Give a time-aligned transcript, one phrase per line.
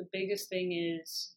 [0.00, 1.34] the biggest thing is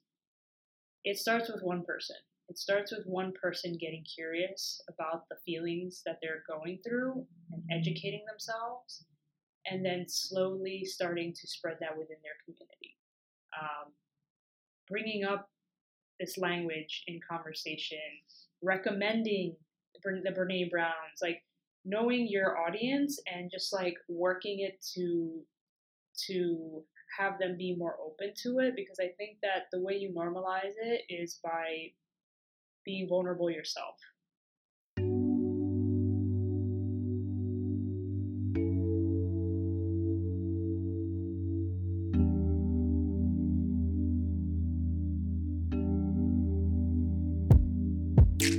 [1.03, 2.15] it starts with one person.
[2.47, 7.63] It starts with one person getting curious about the feelings that they're going through and
[7.71, 9.05] educating themselves,
[9.65, 12.95] and then slowly starting to spread that within their community.
[13.59, 13.91] Um,
[14.89, 15.49] bringing up
[16.19, 17.97] this language in conversation,
[18.61, 19.55] recommending
[20.03, 21.43] the Brene Browns, like
[21.85, 25.41] knowing your audience and just like working it to
[26.27, 26.83] to
[27.17, 30.73] have them be more open to it because I think that the way you normalize
[30.81, 31.91] it is by
[32.85, 33.95] being vulnerable yourself.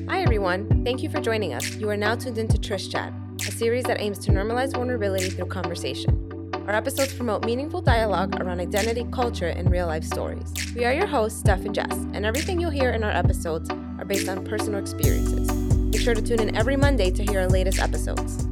[0.08, 0.84] Hi, everyone.
[0.84, 1.74] Thank you for joining us.
[1.76, 3.12] You are now tuned into Trish Chat,
[3.46, 6.23] a series that aims to normalize vulnerability through conversation.
[6.66, 10.50] Our episodes promote meaningful dialogue around identity, culture, and real life stories.
[10.74, 13.68] We are your hosts, Steph and Jess, and everything you'll hear in our episodes
[13.98, 15.46] are based on personal experiences.
[15.90, 18.46] Be sure to tune in every Monday to hear our latest episodes.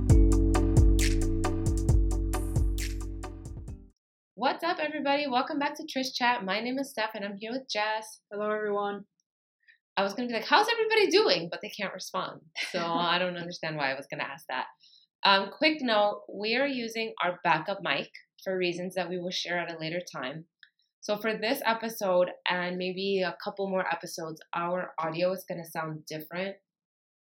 [4.34, 5.26] What's up, everybody?
[5.26, 6.44] Welcome back to Trish Chat.
[6.44, 8.20] My name is Steph, and I'm here with Jess.
[8.30, 9.06] Hello, everyone.
[9.96, 11.48] I was going to be like, how's everybody doing?
[11.50, 12.42] But they can't respond.
[12.72, 14.66] So I don't understand why I was going to ask that.
[15.24, 18.10] Um, quick note we are using our backup mic
[18.42, 20.46] for reasons that we will share at a later time.
[21.00, 25.68] So, for this episode and maybe a couple more episodes, our audio is going to
[25.68, 26.56] sound different.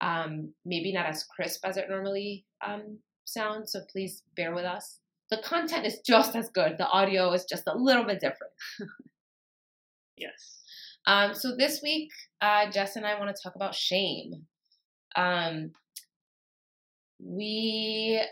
[0.01, 5.01] Um, maybe not as crisp as it normally um, sounds, so please bear with us.
[5.31, 8.53] The content is just as good, the audio is just a little bit different.
[10.17, 10.63] yes.
[11.07, 14.47] Um, so, this week, uh, Jess and I want to talk about shame.
[15.17, 15.73] Um,
[17.19, 18.23] we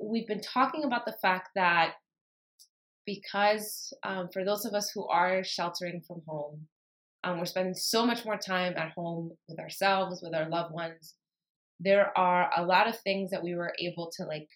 [0.00, 1.94] we've been talking about the fact that
[3.06, 6.66] because um, for those of us who are sheltering from home,
[7.22, 11.14] um, we're spending so much more time at home with ourselves, with our loved ones.
[11.80, 14.48] There are a lot of things that we were able to like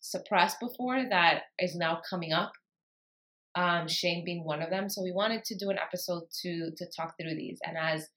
[0.00, 2.52] suppress before that is now coming up.
[3.54, 4.88] Um, shame being one of them.
[4.88, 7.58] So we wanted to do an episode to to talk through these.
[7.64, 8.08] And as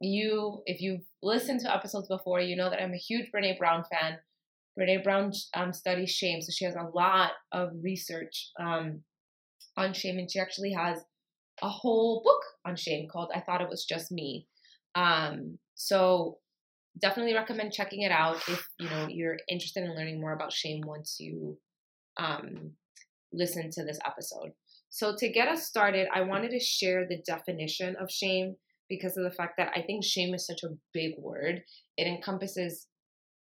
[0.00, 3.84] you, if you've listened to episodes before, you know that I'm a huge Brene Brown
[3.90, 4.18] fan.
[4.78, 9.02] Brene Brown um, studies shame, so she has a lot of research um,
[9.76, 11.00] on shame, and she actually has
[11.62, 14.46] a whole book on shame called "I Thought It Was Just Me."
[14.94, 16.38] Um, so
[17.00, 20.82] definitely recommend checking it out if you know you're interested in learning more about shame
[20.84, 21.58] once you
[22.18, 22.72] um,
[23.32, 24.52] listen to this episode.
[24.90, 28.56] So to get us started, I wanted to share the definition of shame
[28.88, 31.62] because of the fact that I think shame is such a big word.
[31.96, 32.86] It encompasses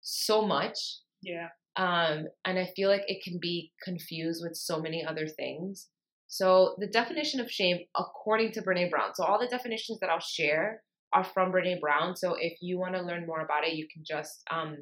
[0.01, 0.77] so much.
[1.21, 1.49] Yeah.
[1.75, 5.87] Um, and I feel like it can be confused with so many other things.
[6.27, 10.19] So the definition of shame, according to Brene Brown, so all the definitions that I'll
[10.19, 10.81] share
[11.13, 12.15] are from Brene Brown.
[12.15, 14.77] So if you want to learn more about it, you can just um,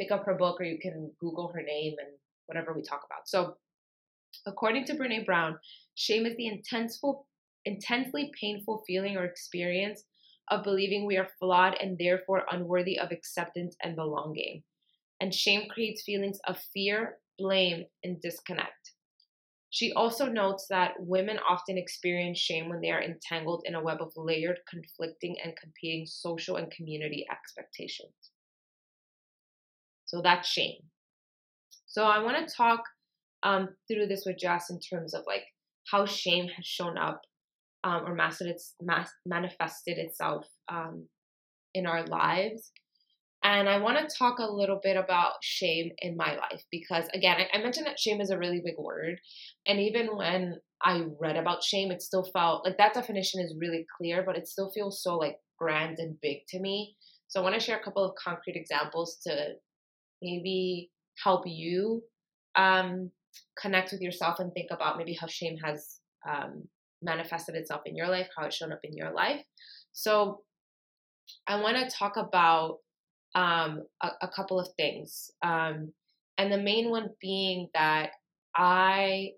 [0.00, 2.08] pick up her book or you can Google her name and
[2.46, 3.28] whatever we talk about.
[3.28, 3.54] So
[4.46, 5.58] according to Brene Brown,
[5.94, 7.26] shame is the intenseful
[7.64, 10.04] intensely painful feeling or experience
[10.50, 14.62] of believing we are flawed and therefore unworthy of acceptance and belonging.
[15.20, 18.92] And shame creates feelings of fear, blame, and disconnect.
[19.70, 24.02] She also notes that women often experience shame when they are entangled in a web
[24.02, 28.12] of layered, conflicting, and competing social and community expectations.
[30.06, 30.82] So that's shame.
[31.86, 32.82] So I want to talk
[33.44, 35.44] um, through this with Jess in terms of like
[35.88, 37.22] how shame has shown up
[37.84, 38.42] um, or mass,
[39.26, 41.06] manifested itself um,
[41.74, 42.72] in our lives.
[43.42, 47.38] And I want to talk a little bit about shame in my life because, again,
[47.38, 49.18] I, I mentioned that shame is a really big word.
[49.66, 53.86] And even when I read about shame, it still felt like that definition is really
[53.96, 56.96] clear, but it still feels so like grand and big to me.
[57.28, 59.54] So I want to share a couple of concrete examples to
[60.20, 60.90] maybe
[61.22, 62.02] help you
[62.56, 63.10] um,
[63.58, 66.64] connect with yourself and think about maybe how shame has um,
[67.02, 69.42] manifested itself in your life, how it showed up in your life.
[69.92, 70.42] So
[71.46, 72.78] I want to talk about
[73.34, 75.30] um, a, a, couple of things.
[75.42, 75.92] Um,
[76.36, 78.10] and the main one being that
[78.56, 79.30] I,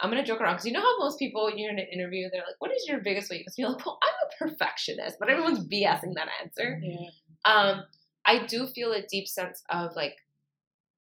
[0.00, 1.86] I'm going to joke around because you know how most people, when you're in an
[1.92, 3.54] interview, they're like, what is your biggest weakness?
[3.58, 6.80] You're like, well, I'm a perfectionist, but everyone's BSing that answer.
[6.82, 7.10] Yeah.
[7.44, 7.84] Um,
[8.24, 10.16] I do feel a deep sense of like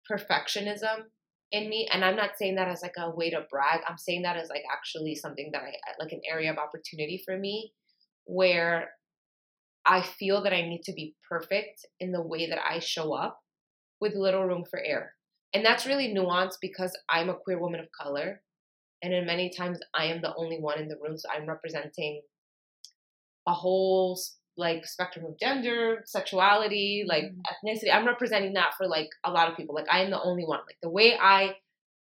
[0.09, 1.05] perfectionism
[1.53, 4.23] in me and i'm not saying that as like a way to brag i'm saying
[4.23, 7.71] that as like actually something that i like an area of opportunity for me
[8.25, 8.89] where
[9.85, 13.39] i feel that i need to be perfect in the way that i show up
[14.01, 15.11] with little room for error.
[15.53, 18.41] And that's really nuanced because i'm a queer woman of color
[19.03, 22.21] and in many times I am the only one in the room, so I'm representing
[23.45, 24.17] a whole
[24.57, 27.67] like spectrum of gender, sexuality, like mm-hmm.
[27.67, 27.93] ethnicity.
[27.93, 29.75] I'm representing that for like a lot of people.
[29.75, 30.59] Like I am the only one.
[30.59, 31.55] Like the way I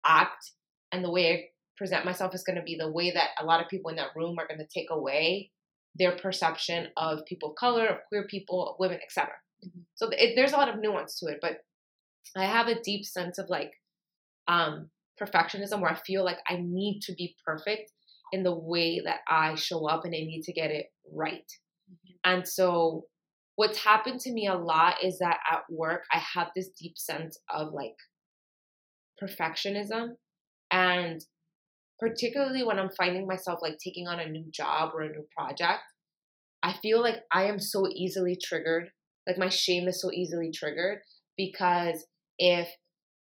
[0.06, 0.52] act
[0.92, 1.44] and the way I
[1.78, 4.16] present myself is going to be the way that a lot of people in that
[4.16, 5.52] room are going to take away
[5.96, 9.34] their perception of people of color, of queer people, of women, etc.
[9.66, 9.82] Mm-hmm.
[9.96, 11.58] So it, there's a lot of nuance to it, but
[12.36, 13.72] I have a deep sense of like
[14.48, 14.90] um,
[15.22, 17.92] perfectionism where I feel like I need to be perfect
[18.32, 21.50] in the way that I show up and I need to get it right.
[22.24, 23.06] And so
[23.56, 27.38] what's happened to me a lot is that at work I have this deep sense
[27.50, 27.96] of like
[29.22, 30.16] perfectionism
[30.72, 31.22] and
[32.00, 35.82] particularly when I'm finding myself like taking on a new job or a new project,
[36.64, 38.90] I feel like I am so easily triggered.
[39.28, 41.00] Like my shame is so easily triggered
[41.38, 42.06] because
[42.38, 42.70] if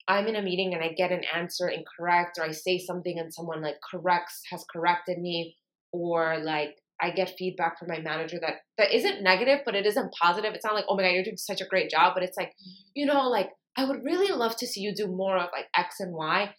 [0.07, 3.33] I'm in a meeting and I get an answer incorrect or I say something and
[3.33, 5.55] someone like corrects has corrected me
[5.91, 10.13] or like I get feedback from my manager that that isn't negative but it isn't
[10.21, 10.53] positive.
[10.53, 12.53] It's not like, "Oh my god, you're doing such a great job," but it's like,
[12.93, 15.99] you know, like I would really love to see you do more of like X
[15.99, 16.53] and Y.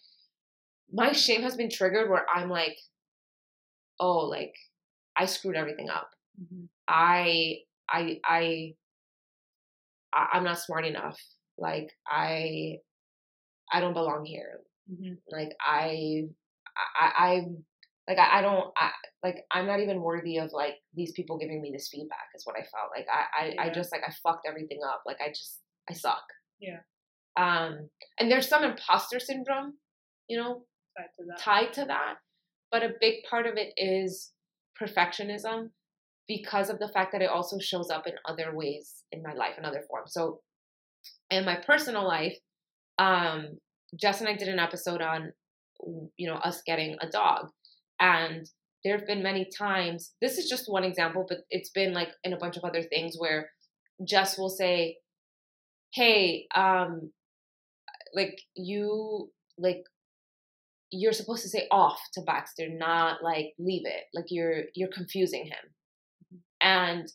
[0.91, 2.77] My shame has been triggered where I'm like,
[3.99, 4.53] "Oh, like
[5.15, 6.09] I screwed everything up.
[6.41, 6.65] Mm-hmm.
[6.87, 7.57] I
[7.89, 8.73] I I
[10.13, 11.19] I'm not smart enough.
[11.57, 12.77] Like I
[13.71, 14.59] I don't belong here.
[14.91, 15.13] Mm-hmm.
[15.29, 16.23] Like I,
[16.99, 17.45] I, I,
[18.07, 18.91] like I, I don't, I,
[19.23, 22.27] like I'm not even worthy of like these people giving me this feedback.
[22.35, 22.91] Is what I felt.
[22.95, 23.61] Like I, I, yeah.
[23.63, 25.01] I just like I fucked everything up.
[25.05, 25.59] Like I just,
[25.89, 26.23] I suck.
[26.59, 26.79] Yeah.
[27.37, 27.89] Um,
[28.19, 29.73] and there's some imposter syndrome,
[30.27, 30.63] you know,
[30.97, 31.39] tied to that.
[31.39, 32.15] Tied to that.
[32.71, 34.31] But a big part of it is
[34.81, 35.69] perfectionism
[36.27, 39.53] because of the fact that it also shows up in other ways in my life
[39.57, 40.13] in other forms.
[40.13, 40.41] So
[41.29, 42.37] in my personal life,
[42.99, 43.59] um,
[43.99, 45.31] Jess and I did an episode on,
[46.17, 47.47] you know, us getting a dog.
[47.99, 48.49] And
[48.83, 52.33] there have been many times, this is just one example, but it's been like in
[52.33, 53.49] a bunch of other things where
[54.05, 54.97] Jess will say,
[55.93, 57.11] Hey, um,
[58.13, 59.83] like you, like,
[60.91, 64.05] you're supposed to say off to Baxter, not like leave it.
[64.13, 65.53] Like you're you're confusing him.
[66.33, 66.37] Mm-hmm.
[66.61, 67.11] And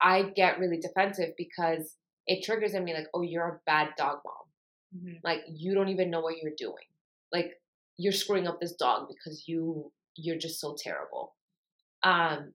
[0.00, 4.18] I get really defensive because it triggers in me like, oh, you're a bad dog
[4.24, 4.34] mom.
[4.96, 5.16] Mm-hmm.
[5.24, 6.86] Like you don't even know what you're doing.
[7.32, 7.52] Like
[7.96, 11.34] you're screwing up this dog because you you're just so terrible.
[12.02, 12.52] Um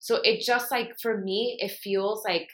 [0.00, 2.48] so it just like for me it feels like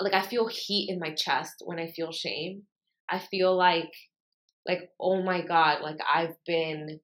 [0.00, 2.62] like I feel heat in my chest when I feel shame.
[3.08, 3.92] I feel like
[4.66, 7.00] like oh my god, like I've been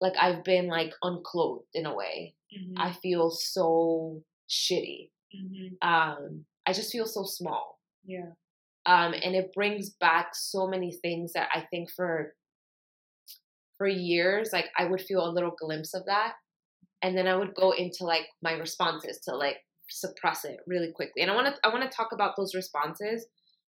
[0.00, 2.34] like I've been like unclothed in a way.
[2.56, 2.80] Mm-hmm.
[2.80, 5.10] I feel so shitty.
[5.34, 5.88] Mm-hmm.
[5.88, 7.78] Um I just feel so small.
[8.04, 8.32] Yeah.
[8.84, 12.34] Um, and it brings back so many things that I think for
[13.82, 16.34] for years, like I would feel a little glimpse of that,
[17.02, 19.56] and then I would go into like my responses to like
[19.90, 21.22] suppress it really quickly.
[21.22, 23.26] And I want to I want to talk about those responses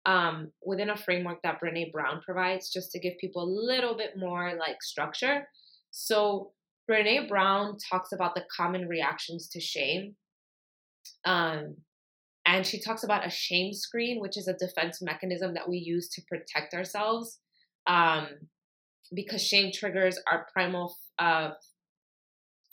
[0.05, 4.11] um, within a framework that Brene Brown provides, just to give people a little bit
[4.15, 5.47] more like structure.
[5.89, 6.51] So
[6.87, 10.13] Brene Brown talks about the common reactions to shame.
[11.25, 11.77] Um,
[12.45, 16.09] and she talks about a shame screen, which is a defense mechanism that we use
[16.09, 17.39] to protect ourselves.
[17.87, 18.27] Um,
[19.13, 21.51] because shame triggers our primal uh,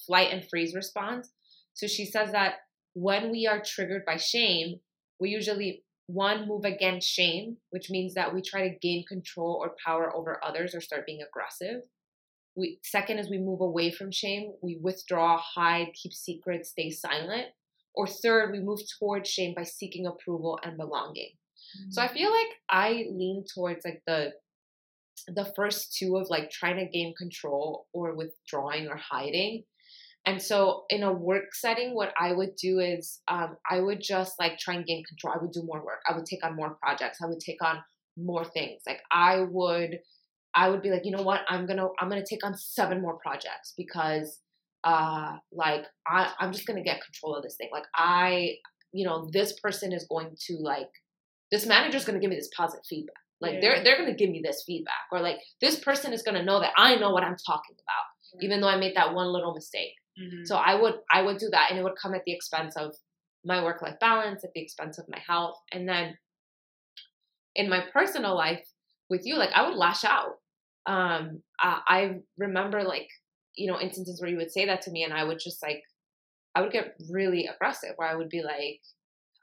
[0.06, 1.30] flight and freeze response.
[1.74, 2.54] So she says that
[2.94, 4.80] when we are triggered by shame,
[5.18, 9.74] we usually one move against shame, which means that we try to gain control or
[9.84, 11.82] power over others or start being aggressive.
[12.54, 17.46] We second is we move away from shame, we withdraw, hide, keep secrets, stay silent.
[17.94, 21.30] Or third, we move towards shame by seeking approval and belonging.
[21.78, 21.90] Mm-hmm.
[21.92, 22.12] So I mm.
[22.12, 24.32] feel like I lean towards like the
[25.28, 29.64] the first two of like trying to gain control or withdrawing or hiding.
[30.24, 34.34] And so in a work setting, what I would do is um, I would just
[34.38, 35.34] like try and gain control.
[35.34, 36.00] I would do more work.
[36.08, 37.18] I would take on more projects.
[37.22, 37.82] I would take on
[38.16, 38.82] more things.
[38.86, 39.98] Like I would,
[40.54, 41.40] I would be like, you know what?
[41.48, 44.38] I'm gonna I'm gonna take on seven more projects because
[44.84, 48.54] uh like I, i'm just gonna get control of this thing like i
[48.92, 50.88] you know this person is going to like
[51.50, 53.60] this manager is gonna give me this positive feedback like yeah.
[53.60, 56.72] they're they're gonna give me this feedback or like this person is gonna know that
[56.76, 60.44] i know what i'm talking about even though i made that one little mistake mm-hmm.
[60.44, 62.94] so i would i would do that and it would come at the expense of
[63.44, 66.16] my work life balance at the expense of my health and then
[67.54, 68.64] in my personal life
[69.10, 70.36] with you like i would lash out
[70.86, 73.08] um I, I remember like
[73.54, 75.82] you know, instances where you would say that to me and I would just like,
[76.54, 78.80] I would get really aggressive where I would be like,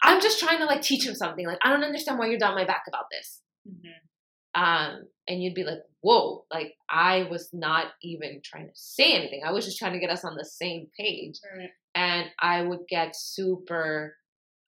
[0.01, 1.45] I'm just trying to like teach him something.
[1.45, 3.41] Like, I don't understand why you're down my back about this.
[3.67, 4.61] Mm-hmm.
[4.61, 9.41] Um, and you'd be like, whoa, like I was not even trying to say anything.
[9.45, 11.35] I was just trying to get us on the same page.
[11.55, 11.69] Right.
[11.95, 14.15] And I would get super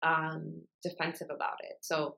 [0.04, 1.78] um, defensive about it.
[1.82, 2.18] So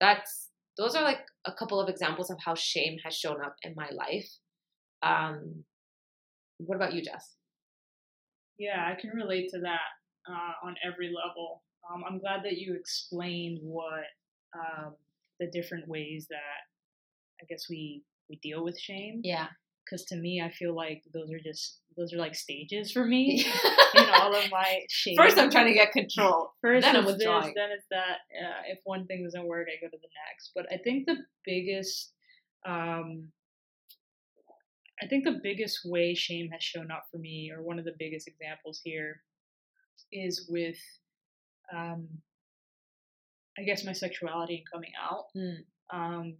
[0.00, 3.74] that's those are like a couple of examples of how shame has shown up in
[3.76, 4.28] my life.
[5.02, 5.64] Um,
[6.58, 7.34] what about you, Jess?
[8.58, 11.62] Yeah, I can relate to that uh, on every level.
[11.90, 14.04] Um, I'm glad that you explained what
[14.54, 14.94] um,
[15.40, 16.66] the different ways that
[17.40, 19.20] I guess we we deal with shame.
[19.22, 19.48] Yeah.
[19.84, 23.46] Because to me, I feel like those are just those are like stages for me
[23.94, 25.16] in all of my shame.
[25.16, 26.50] First, I'm trying to get control.
[26.60, 27.52] First, then I'm it's this, withdrawing.
[27.54, 28.18] then it's that.
[28.36, 30.50] Uh, if one thing doesn't work, I go to the next.
[30.54, 32.12] But I think the biggest,
[32.66, 33.28] um,
[35.00, 37.94] I think the biggest way shame has shown up for me, or one of the
[37.96, 39.22] biggest examples here,
[40.10, 40.78] is with,
[41.72, 42.08] um,
[43.58, 45.24] I guess my sexuality and coming out.
[45.36, 45.64] Mm.
[45.92, 46.34] Um,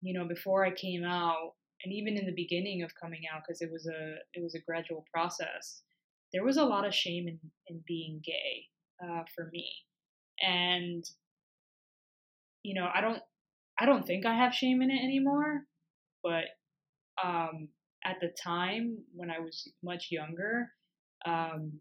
[0.00, 3.60] you know, before I came out, and even in the beginning of coming out, because
[3.60, 5.82] it was a it was a gradual process.
[6.32, 8.66] There was a lot of shame in in being gay
[9.02, 9.68] uh, for me,
[10.40, 11.04] and
[12.62, 13.20] you know, I don't
[13.78, 15.62] I don't think I have shame in it anymore,
[16.22, 16.44] but
[17.22, 17.68] um,
[18.04, 20.70] at the time when I was much younger,
[21.26, 21.72] um,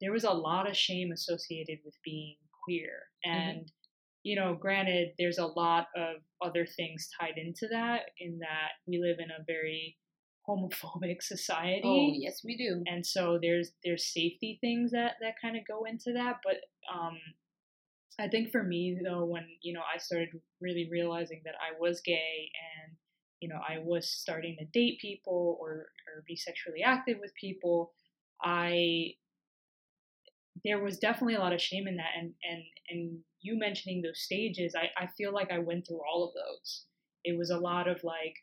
[0.00, 2.90] there was a lot of shame associated with being queer.
[3.24, 3.70] And,
[4.22, 8.98] you know, granted, there's a lot of other things tied into that, in that we
[8.98, 9.96] live in a very
[10.48, 11.82] homophobic society.
[11.84, 12.82] Oh, yes, we do.
[12.86, 16.56] And so there's there's safety things that that kind of go into that, but
[16.92, 17.18] um,
[18.18, 20.28] I think for me though, when you know I started
[20.60, 22.50] really realizing that I was gay
[22.84, 22.96] and
[23.40, 27.92] you know I was starting to date people or or be sexually active with people,
[28.42, 29.14] I
[30.64, 34.22] there was definitely a lot of shame in that and and and you mentioning those
[34.22, 36.86] stages, I, I feel like I went through all of those.
[37.24, 38.36] It was a lot of like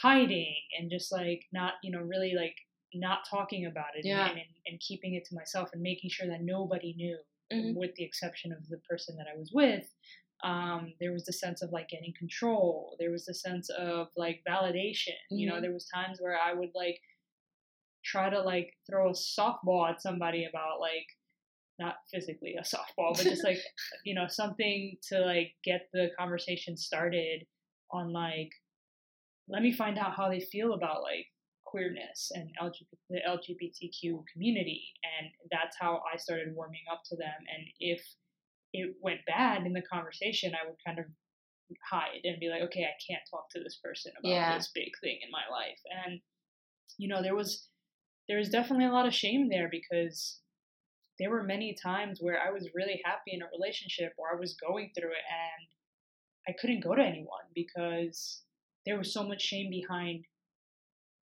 [0.00, 2.56] hiding and just like not, you know, really like
[2.94, 4.28] not talking about it Yeah.
[4.28, 7.18] and, and, and keeping it to myself and making sure that nobody knew,
[7.52, 7.74] Mhm.
[7.76, 9.92] with the exception of the person that I was with.
[10.42, 12.96] Um, there was the sense of like getting control.
[12.98, 15.16] There was the sense of like validation.
[15.30, 15.62] You know, Mhm.
[15.62, 17.00] there was times where I would like
[18.04, 21.06] try to like throw a softball at somebody about like
[21.78, 23.58] not physically a softball, but just like
[24.04, 27.46] you know something to like get the conversation started
[27.90, 28.50] on like
[29.48, 31.26] let me find out how they feel about like
[31.64, 34.82] queerness and LGBT, the LGBTQ community,
[35.18, 37.34] and that's how I started warming up to them.
[37.54, 38.00] And if
[38.72, 41.06] it went bad in the conversation, I would kind of
[41.90, 44.56] hide and be like, okay, I can't talk to this person about Yeah.
[44.56, 45.80] this big thing in my life.
[46.06, 46.20] And
[46.98, 47.68] you know, there was
[48.28, 50.40] there was definitely a lot of shame there because
[51.18, 54.54] there were many times where I was really happy in a relationship or I was
[54.56, 55.68] going through it and
[56.48, 58.42] I couldn't go to anyone because
[58.84, 60.24] there was so much shame behind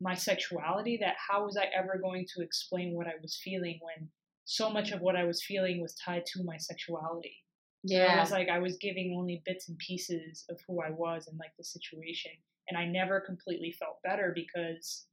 [0.01, 4.09] my sexuality that how was I ever going to explain what I was feeling when
[4.43, 7.37] so much of what I was feeling was tied to my sexuality.
[7.83, 7.97] Yeah.
[8.03, 8.19] It Yeah.
[8.19, 11.53] was like I was giving only bits and pieces of who I was and like
[11.57, 12.31] the situation.
[12.67, 15.07] And I never completely felt better because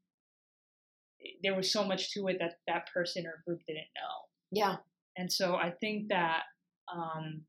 [1.25, 4.32] eh, there was so much to it that that person or group didn't know.
[4.53, 4.77] Yeah.
[5.17, 6.43] And so I think that,
[6.93, 7.43] um,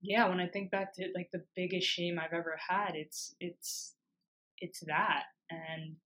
[0.00, 3.94] yeah, when I think back to like the biggest shame I've ever had, it's it's
[4.58, 5.96] it's that, and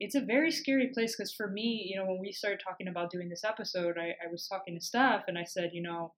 [0.00, 3.10] it's a very scary place because for me, you know, when we started talking about
[3.10, 6.12] doing this episode, I, I was talking to Steph and I said, you know,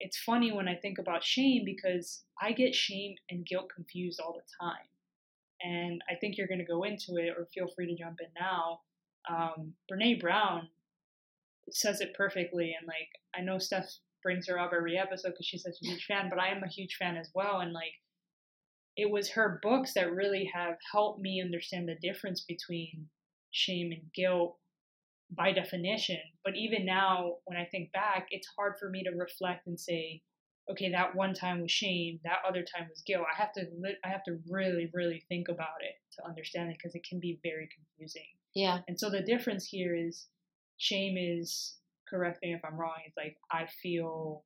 [0.00, 4.32] it's funny when I think about shame because I get shame and guilt confused all
[4.34, 4.86] the time.
[5.60, 8.28] And I think you're going to go into it, or feel free to jump in
[8.40, 8.80] now.
[9.28, 10.68] Um, Brene Brown
[11.74, 13.90] says it perfectly, and like I know Steph
[14.22, 16.68] brings her up every episode because she's such a huge fan, but I am a
[16.68, 17.60] huge fan as well.
[17.60, 17.92] And like,
[18.96, 23.06] it was her books that really have helped me understand the difference between
[23.50, 24.56] shame and guilt
[25.30, 26.18] by definition.
[26.44, 30.22] But even now, when I think back, it's hard for me to reflect and say,
[30.70, 33.24] okay, that one time was shame, that other time was guilt.
[33.32, 33.66] I have to,
[34.04, 37.38] I have to really, really think about it to understand it because it can be
[37.42, 38.26] very confusing.
[38.54, 38.80] Yeah.
[38.88, 40.26] And so the difference here is
[40.78, 41.76] shame is,
[42.08, 44.44] correct me if I'm wrong, it's like I feel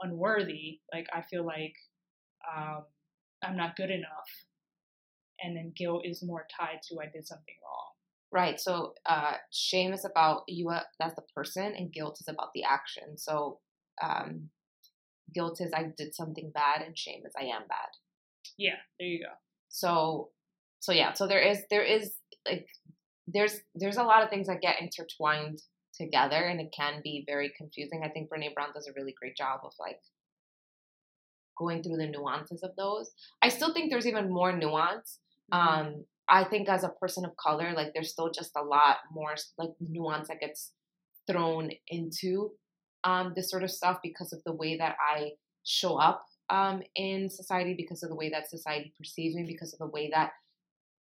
[0.00, 1.74] unworthy, like I feel like
[2.56, 2.84] um,
[3.42, 4.30] I'm not good enough.
[5.42, 7.90] And then guilt is more tied to I did something wrong.
[8.30, 8.58] Right.
[8.60, 12.64] So uh, shame is about you uh, as the person, and guilt is about the
[12.64, 13.16] action.
[13.16, 13.60] So
[14.02, 14.48] um,
[15.32, 17.88] guilt is I did something bad, and shame is I am bad.
[18.58, 19.32] Yeah, there you go.
[19.68, 20.30] So
[20.80, 21.12] so yeah.
[21.12, 22.14] So there is there is
[22.46, 22.66] like
[23.26, 25.60] there's there's a lot of things that get intertwined
[25.96, 28.02] together, and it can be very confusing.
[28.04, 30.00] I think Brene Brown does a really great job of like
[31.56, 33.10] going through the nuances of those.
[33.42, 35.18] I still think there's even more nuance.
[35.52, 35.68] Mm-hmm.
[35.68, 39.34] Um, I think as a person of color, like there's still just a lot more
[39.58, 40.72] like nuance that gets
[41.30, 42.52] thrown into
[43.04, 45.32] um, this sort of stuff because of the way that I
[45.64, 49.78] show up um, in society, because of the way that society perceives me, because of
[49.78, 50.30] the way that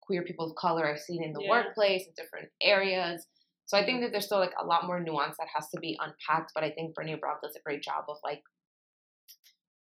[0.02, 1.50] queer people of color are seen in the Yeah.
[1.50, 3.26] workplace in different areas.
[3.66, 5.98] So I think that there's still like a lot more nuance that has to be
[6.00, 6.52] unpacked.
[6.54, 8.42] But I think Brene Brown does a great job of like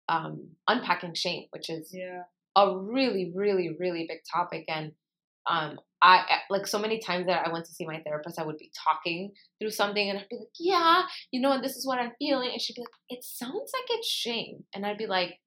[0.08, 2.22] um, unpacking shame, which is yeah.
[2.56, 4.64] a really, really, really big topic.
[4.68, 4.92] And
[5.48, 8.58] um, I like so many times that I went to see my therapist, I would
[8.58, 11.98] be talking through something, and I'd be like, "Yeah, you know, and this is what
[11.98, 15.38] I'm feeling," and she'd be like, "It sounds like it's shame," and I'd be like,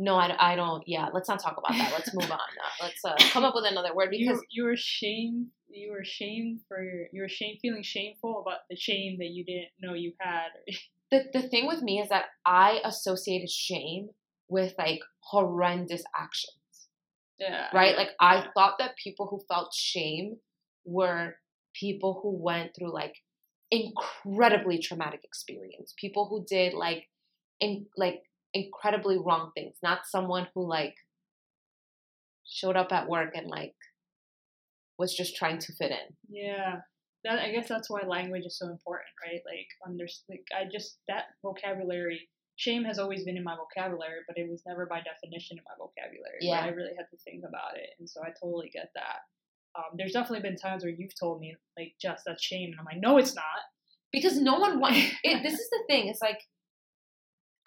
[0.00, 0.82] "No, I, I don't.
[0.86, 1.92] Yeah, let's not talk about that.
[1.92, 2.38] Let's move on.
[2.38, 6.04] Uh, let's uh, come up with another word because you you were shame you were
[6.04, 9.94] shame for your you were shame feeling shameful about the shame that you didn't know
[9.94, 10.48] you had.
[11.10, 14.08] the the thing with me is that I associated shame
[14.48, 16.54] with like horrendous actions."
[17.40, 17.66] yeah.
[17.74, 17.96] right?
[17.96, 20.36] Like I thought that people who felt shame
[20.84, 21.34] were
[21.74, 23.14] people who went through like
[23.70, 27.08] incredibly traumatic experience, people who did like
[27.60, 28.22] in like
[28.54, 30.94] incredibly wrong things, not someone who like
[32.46, 33.74] showed up at work and like
[34.98, 36.16] was just trying to fit in.
[36.28, 36.80] Yeah.
[37.24, 39.40] That I guess that's why language is so important, right?
[39.44, 44.38] Like under like I just that vocabulary shame has always been in my vocabulary, but
[44.38, 46.38] it was never by definition in my vocabulary.
[46.40, 46.60] Yeah.
[46.60, 49.20] I really had to think about it, and so I totally get that.
[49.76, 52.86] Um, there's definitely been times where you've told me like, "Just that's shame," and I'm
[52.86, 53.44] like, "No, it's not."
[54.12, 55.42] Because no one wants it.
[55.42, 56.08] This is the thing.
[56.08, 56.40] It's like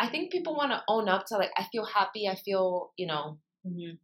[0.03, 2.24] I think people want to own up to like I feel happy.
[2.27, 3.25] I feel you know
[3.65, 3.95] Mm-hmm.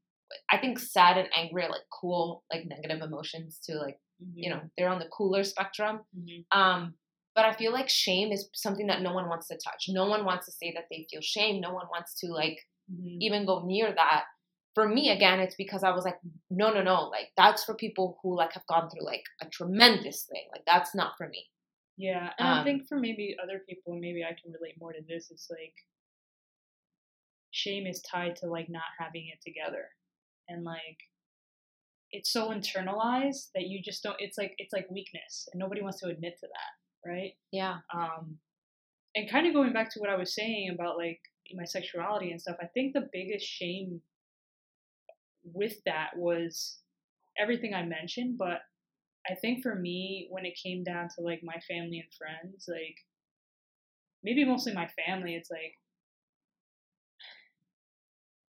[0.53, 3.77] I think sad and angry are like cool, like negative emotions too.
[3.87, 3.97] like,
[4.35, 5.95] you know, they're on the cooler spectrum.
[6.17, 6.57] Mm-hmm.
[6.59, 6.93] Um,
[7.35, 9.81] but I feel like shame is something that no one wants to touch.
[9.89, 11.59] No one wants to say that they feel shame.
[11.59, 12.59] No one wants to like
[12.91, 13.17] Mm-hmm.
[13.21, 14.23] even go near that.
[14.75, 16.97] For me, again, it's because I was like, no, no, no.
[17.15, 20.45] Like that's for people who like have gone through like a tremendous thing.
[20.53, 21.41] Like that's not for me.
[21.97, 25.01] Yeah, and I Um, think for maybe other people, maybe I can relate more to
[25.07, 25.29] this.
[25.31, 25.73] It's like
[27.51, 29.85] shame is tied to like not having it together,
[30.47, 30.97] and like
[32.11, 34.15] it's so internalized that you just don't.
[34.19, 37.31] It's like it's like weakness, and nobody wants to admit to that, right?
[37.51, 37.77] Yeah.
[37.93, 38.37] Um,
[39.15, 41.19] and kind of going back to what I was saying about like
[41.55, 44.01] my sexuality and stuff, I think the biggest shame
[45.43, 46.79] with that was
[47.39, 48.59] everything I mentioned, but
[49.29, 52.95] I think for me, when it came down to like my family and friends, like
[54.23, 55.73] maybe mostly my family, it's like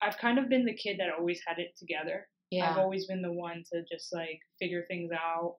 [0.02, 2.28] I've kind of been the kid that always had it together.
[2.50, 2.70] Yeah.
[2.70, 5.56] I've always been the one to just like figure things out,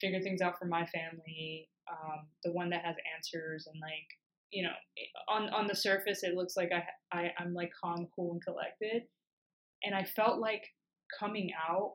[0.00, 4.06] figure things out for my family, um, the one that has answers and like
[4.50, 4.72] you know
[5.28, 6.84] on on the surface it looks like I,
[7.16, 9.02] I I'm like calm, cool, and collected,
[9.82, 10.62] and I felt like
[11.18, 11.94] coming out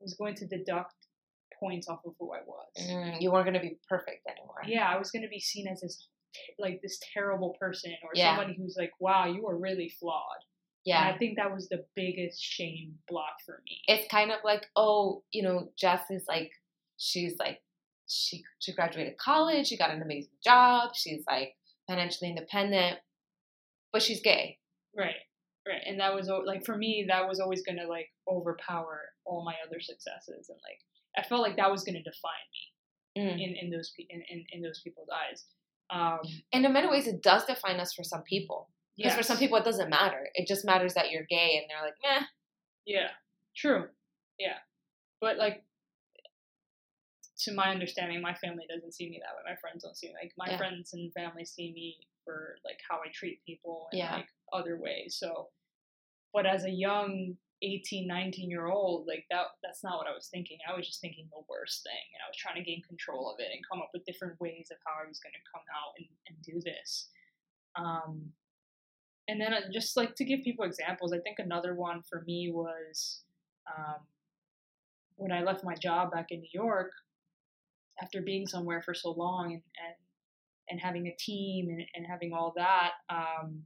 [0.00, 0.94] was going to deduct
[1.58, 2.68] points off of who I was.
[2.80, 4.62] Mm, you weren't gonna be perfect anymore.
[4.66, 6.08] Yeah, I was going to be seen as this
[6.58, 8.36] like this terrible person or Yeah.
[8.36, 10.22] somebody who's like, wow, you are really flawed.
[10.84, 11.06] Yeah.
[11.06, 13.82] And I think that was the biggest shame block for me.
[13.88, 16.50] it's kind of like, oh, you know, Jess is like,
[16.96, 17.60] she's like,
[18.06, 21.54] she she graduated college, she got an amazing job, she's like
[21.86, 22.98] financially independent,
[23.92, 24.58] but she's gay.
[24.96, 25.16] Right.
[25.66, 25.82] Right.
[25.84, 29.54] And that was like for me, that was always going to like overpower all my
[29.66, 30.80] other successes, and like
[31.22, 32.64] I felt like that was going to define me
[33.16, 33.32] Mm.
[33.42, 35.44] in in those in, in in those people's eyes.
[35.90, 36.20] Um,
[36.52, 38.70] And in many ways, it does define us for some people.
[38.96, 40.28] Because for some people, it doesn't matter.
[40.34, 42.26] It just matters that you're gay, and they're like, meh.
[42.84, 43.10] Yeah,
[43.56, 43.88] true.
[44.38, 44.58] Yeah,
[45.20, 45.64] but like
[47.40, 49.52] to my understanding, my family doesn't see me that way.
[49.52, 50.56] My friends don't see me like my Yeah.
[50.56, 54.16] friends and family see me for like how I treat people and Yeah.
[54.16, 55.16] like other ways.
[55.16, 55.50] So,
[56.32, 60.28] but as a young 18, 19 year old, like that that's not what I was
[60.28, 60.58] thinking.
[60.68, 63.40] I was just thinking the worst thing, and I was trying to gain control of
[63.40, 65.94] it and come up with different ways of how I was going to come out
[65.98, 67.08] and, and do this.
[67.74, 68.32] Um,
[69.28, 72.50] and then uh, just like to give people examples, I think another one for me
[72.52, 73.22] was
[73.66, 74.00] um,
[75.16, 76.92] when I left my job back in New York
[78.00, 79.94] after being somewhere for so long and and,
[80.70, 82.92] and having a team and, and having all that.
[83.10, 83.64] Um,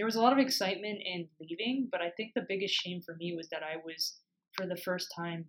[0.00, 3.16] there was a lot of excitement in leaving, but I think the biggest shame for
[3.16, 4.16] me was that I was
[4.56, 5.44] for the first time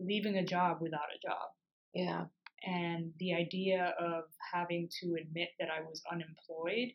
[0.00, 1.50] leaving a job without a job
[1.94, 2.24] Yeah.
[2.64, 4.24] and the idea of
[4.54, 6.94] having to admit that I was unemployed,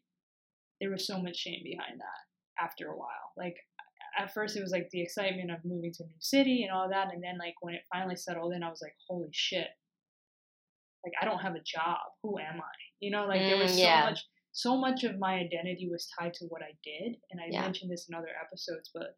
[0.81, 3.27] there was so much shame behind that after a while.
[3.37, 3.57] Like
[4.17, 6.89] at first it was like the excitement of moving to a new city and all
[6.89, 9.67] that and then like when it finally settled in I was like, holy shit.
[11.05, 11.99] Like I don't have a job.
[12.23, 12.75] Who am I?
[12.99, 14.03] You know, like there was Mm, so yeah.
[14.09, 14.19] much
[14.53, 17.61] so much of my identity was tied to what I did, and I Yeah.
[17.61, 19.17] mentioned this in other episodes, but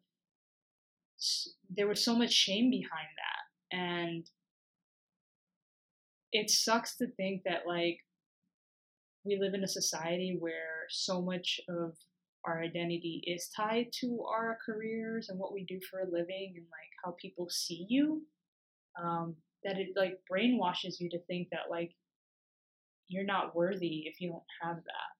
[1.70, 4.30] there was so much shame behind that, and
[6.32, 8.04] it sucks to think that like
[9.24, 11.96] we live in a society where so much of
[12.44, 16.66] our identity is tied to our careers and what we do for a living and
[16.70, 18.24] like how people see you
[19.02, 21.94] um, that it like brainwashes you to think that like
[23.08, 25.15] you're not worthy if you don't have that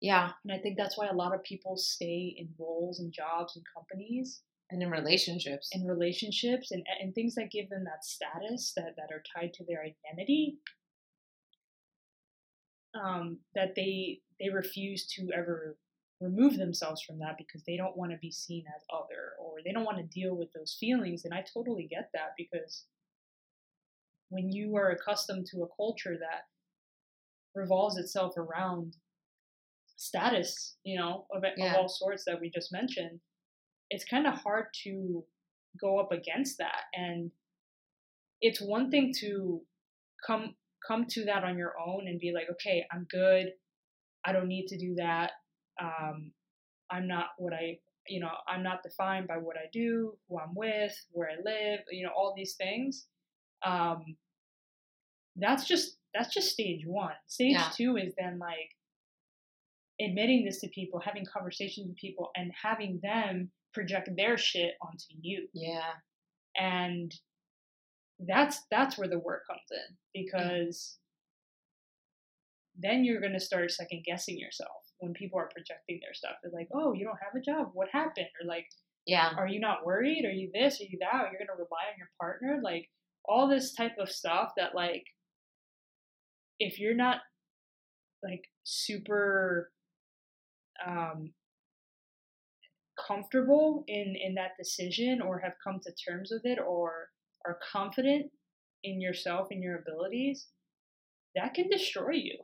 [0.00, 0.32] Yeah.
[0.44, 3.64] and i think that's why a lot of people stay in roles and jobs and
[3.74, 5.68] companies And in relationships.
[5.72, 9.64] in relationships and, and things that give them that status that, that are tied to
[9.64, 10.58] their identity
[12.94, 15.76] um, that they they refuse to ever
[16.20, 19.72] remove themselves from that because they don't want to be seen as other or they
[19.72, 22.84] don't want to deal with those feelings and i totally get that because
[24.30, 26.46] when you are accustomed to a culture that
[27.54, 28.96] revolves itself around
[29.96, 31.70] status you know of, Yeah.
[31.72, 33.20] of all sorts that we just mentioned
[33.90, 35.24] it's kind of hard to
[35.80, 37.30] go up against that and
[38.40, 39.60] it's one thing to
[40.26, 40.54] come
[40.86, 43.46] come to that on your own and be like okay i'm good
[44.24, 45.32] i don't need to do that
[45.80, 46.30] um,
[46.90, 47.78] i'm not what i
[48.08, 51.80] you know i'm not defined by what i do who i'm with where i live
[51.90, 53.06] you know all these things
[53.64, 54.16] um,
[55.36, 57.70] that's just that's just stage one stage Yeah.
[57.74, 58.75] two is then like
[60.00, 65.04] admitting this to people having conversations with people and having them project their shit onto
[65.20, 65.48] you.
[65.54, 65.92] Yeah.
[66.58, 67.12] and
[68.26, 70.98] that's that's where the work comes in because
[72.78, 76.32] then you're going to start second guessing yourself when people are projecting their stuff.
[76.42, 77.70] They're like oh you don't have a job.
[77.74, 78.26] What happened?
[78.40, 78.66] Or like
[79.06, 79.32] Yeah.
[79.36, 80.24] are you not worried?
[80.24, 80.80] Are you this?
[80.80, 81.28] Are you that?
[81.30, 82.60] You're going to rely on your partner?
[82.62, 82.88] Like
[83.24, 85.04] all this type of stuff that like
[86.58, 87.18] if you're not
[88.22, 89.70] like super
[90.84, 91.32] um
[93.06, 97.08] comfortable in in that decision or have come to terms with it or
[97.44, 98.30] are confident
[98.82, 100.46] in yourself and your abilities
[101.34, 102.38] that can destroy you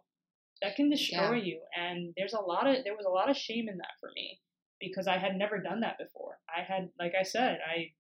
[0.61, 3.68] that can destroy you and there's a lot of there was a lot of shame
[3.68, 4.38] in that for me
[4.83, 6.38] because I had never done that before.
[6.55, 7.92] I had like I said, I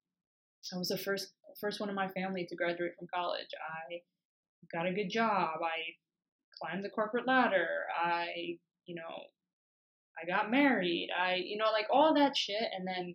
[0.74, 3.48] I was the first first one in my family to graduate from college.
[3.90, 4.02] I
[4.76, 5.60] got a good job.
[5.62, 5.94] I
[6.60, 7.66] climbed the corporate ladder.
[8.00, 9.24] I, you know,
[10.20, 11.08] I got married.
[11.18, 13.14] I, you know, like all that shit and then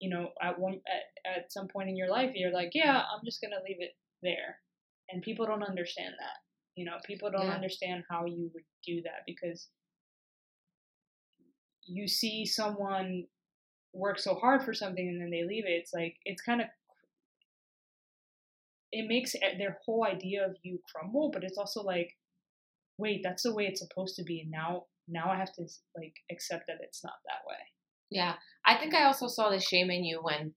[0.00, 3.24] you know, at one at, at some point in your life you're like, yeah, I'm
[3.24, 4.58] just going to leave it there.
[5.10, 6.36] And people don't understand that.
[6.76, 7.54] You know, people don't Yeah.
[7.54, 9.68] understand how you would do that because
[11.84, 13.26] you see someone
[13.92, 15.70] work so hard for something and then they leave it.
[15.70, 16.68] It's like it's kind of
[18.92, 22.16] it makes their whole idea of you crumble, but it's also like,
[22.96, 25.62] wait, that's the way it's supposed to be, and now now I have to
[25.96, 27.56] like accept that it's not that way.
[28.10, 28.34] Yeah.
[28.66, 30.54] I think I also saw the shame in you when,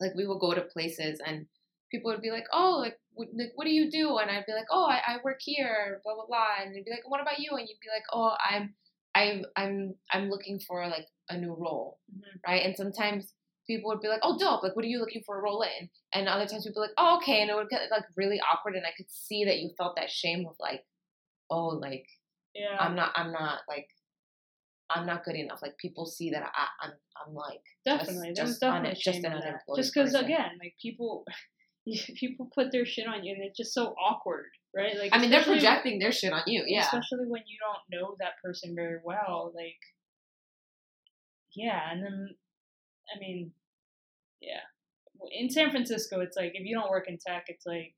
[0.00, 1.46] like, we would go to places and
[1.90, 4.18] people would be like, oh, like, what, like, what do you do?
[4.18, 6.62] And I'd be like, oh, I, I work here, blah, blah, blah.
[6.62, 7.50] And they'd be like, what about you?
[7.52, 8.74] And you'd be like, oh, I'm,
[9.14, 12.50] I'm, I'm, I'm looking for, like, a new role, mm-hmm.
[12.50, 12.64] right?
[12.64, 13.32] And sometimes
[13.66, 14.62] people would be like, oh, dope.
[14.62, 15.88] Like, what are you looking for a role in?
[16.14, 17.42] And other times people would be like, oh, okay.
[17.42, 18.76] And it would get, like, really awkward.
[18.76, 20.84] And I could see that you felt that shame of, like,
[21.50, 22.06] oh, like,
[22.60, 23.88] Yeah, I'm not, I'm not, like,
[24.90, 25.60] I'm not good enough.
[25.62, 28.32] Like people see that I, I'm, I'm like definitely.
[28.34, 29.76] just, just, definitely un- just an unemployed.
[29.76, 31.24] Just because again, like people,
[32.16, 34.46] people put their shit on you, and it's just so awkward,
[34.76, 34.96] right?
[34.98, 36.64] Like I mean, they're projecting their shit on you.
[36.66, 39.78] Yeah, especially when you don't know that person very well like
[41.54, 42.28] yeah and then
[43.14, 43.50] i mean
[44.40, 44.60] yeah
[45.38, 47.94] in san francisco it's like if you don't work in tech it's like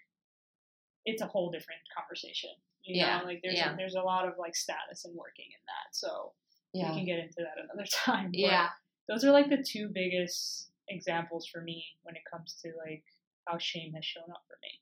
[1.07, 2.51] it's a whole different conversation
[2.85, 3.75] you Yeah, know like there's yeah.
[3.75, 6.33] a, there's a lot of like status and working in that so
[6.73, 8.69] yeah, we can get into that another time but yeah.
[9.09, 13.05] those are like the two biggest examples for me when it comes to like
[13.47, 14.81] how shame has shown up for me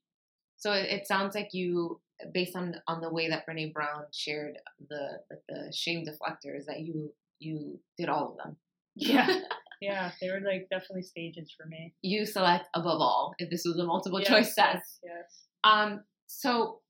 [0.57, 2.01] So it, it sounds like you,
[2.35, 6.81] based on on the way that Brene Brown shared the like the shame deflectors, that
[6.81, 8.57] you you did all of them.
[8.95, 9.27] yeah
[9.81, 13.79] yeah they were like definitely stages for me You select above all if this was
[13.79, 14.99] a multiple Yes, choice test.
[15.03, 15.31] yes, yes.
[15.65, 16.81] Um, so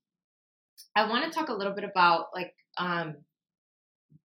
[0.95, 3.15] I want to talk a little bit about like um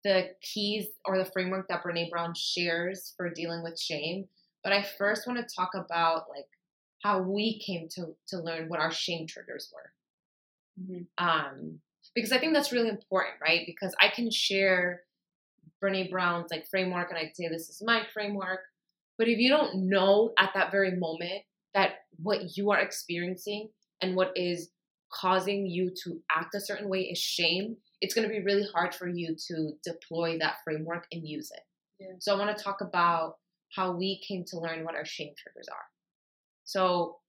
[0.03, 4.27] the keys or the framework that Brene Brown shares for dealing with shame.
[4.63, 6.47] But I first want to talk about like
[7.03, 9.91] how we came to to learn what our shame triggers were.
[10.83, 11.07] Mhm.
[11.17, 11.81] Um,
[12.13, 13.65] because I think that's really important, right?
[13.65, 15.03] Because I can share
[15.83, 18.61] Brene Brown's like framework and I can say this is my framework.
[19.17, 23.69] But if you don't know at that very moment that what you are experiencing
[24.01, 24.71] and what is
[25.11, 28.93] causing you to act a certain way is shame, it's going to be really hard
[28.93, 31.63] for you to deploy that framework and use it.
[31.99, 32.15] Yeah.
[32.19, 33.37] So I want to talk about
[33.75, 35.85] how we came to learn what our shame triggers are.
[36.65, 37.19] So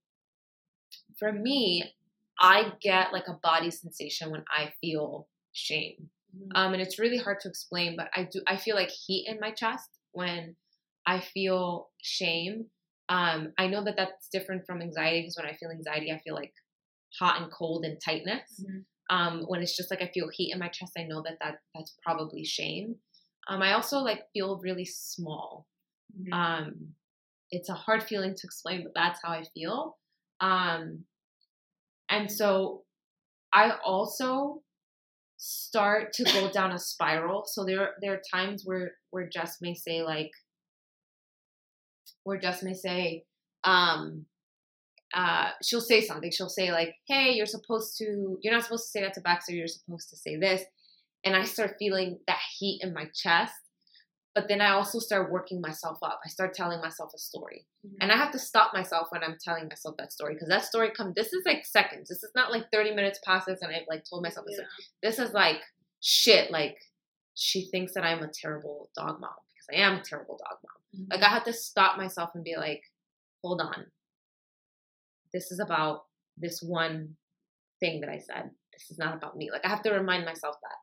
[1.18, 1.92] for me,
[2.40, 6.10] I get like a body sensation when I feel shame.
[6.36, 6.50] Mhm.
[6.54, 9.40] Um, and it's really hard to explain, but I do I feel like heat in
[9.40, 10.56] my chest when
[11.06, 12.70] I feel shame.
[13.08, 16.34] Um, I know that that's different from anxiety because when I feel anxiety, I feel
[16.34, 16.52] like
[17.18, 18.64] hot and cold and tightness.
[18.64, 18.85] Mhm.
[19.09, 21.59] Um, when it's just like I feel heat in my chest, I know that, that
[21.74, 22.96] that's probably shame.
[23.48, 25.68] Um, I also like feel really small.
[26.18, 26.33] Mhm.
[26.33, 26.94] Um,
[27.50, 29.98] it's a hard feeling to explain, but that's how I feel.
[30.40, 31.07] Um,
[32.09, 32.85] and so
[33.52, 34.62] I also
[35.37, 37.44] start to go down a spiral.
[37.46, 40.31] So there there are times where where Jess may say like
[42.24, 43.24] where Jess may say,
[43.64, 44.26] um,
[45.16, 46.31] uh, she'll say something.
[46.31, 48.38] She'll say like, "Hey, you're supposed to.
[48.42, 49.52] You're not supposed to say that to Baxter.
[49.55, 50.62] You're supposed to say this."
[51.24, 53.55] And I start feeling that heat in my chest.
[54.35, 56.20] But then I also start working myself up.
[56.24, 57.66] I start telling myself a story.
[57.87, 57.94] Mhm.
[58.02, 60.90] And I have to stop myself when I'm telling myself that story because that story
[60.90, 61.14] comes.
[61.14, 62.11] This is like seconds.
[62.11, 64.59] This is not like 30 minutes passes and I've like told myself this.
[64.59, 64.66] Yeah.
[65.02, 65.62] This is like
[66.02, 66.50] shit.
[66.50, 66.76] Like
[67.35, 71.07] she thinks that I'm a terrible dog mom because I am a terrible dog mom.
[71.11, 72.83] Like I had to stop myself and be like,
[73.42, 73.87] hold on.
[75.37, 76.05] This is about
[76.38, 77.16] this one
[77.81, 78.44] thing that I said.
[78.72, 79.51] This is not about me.
[79.53, 80.79] Like I have to remind myself that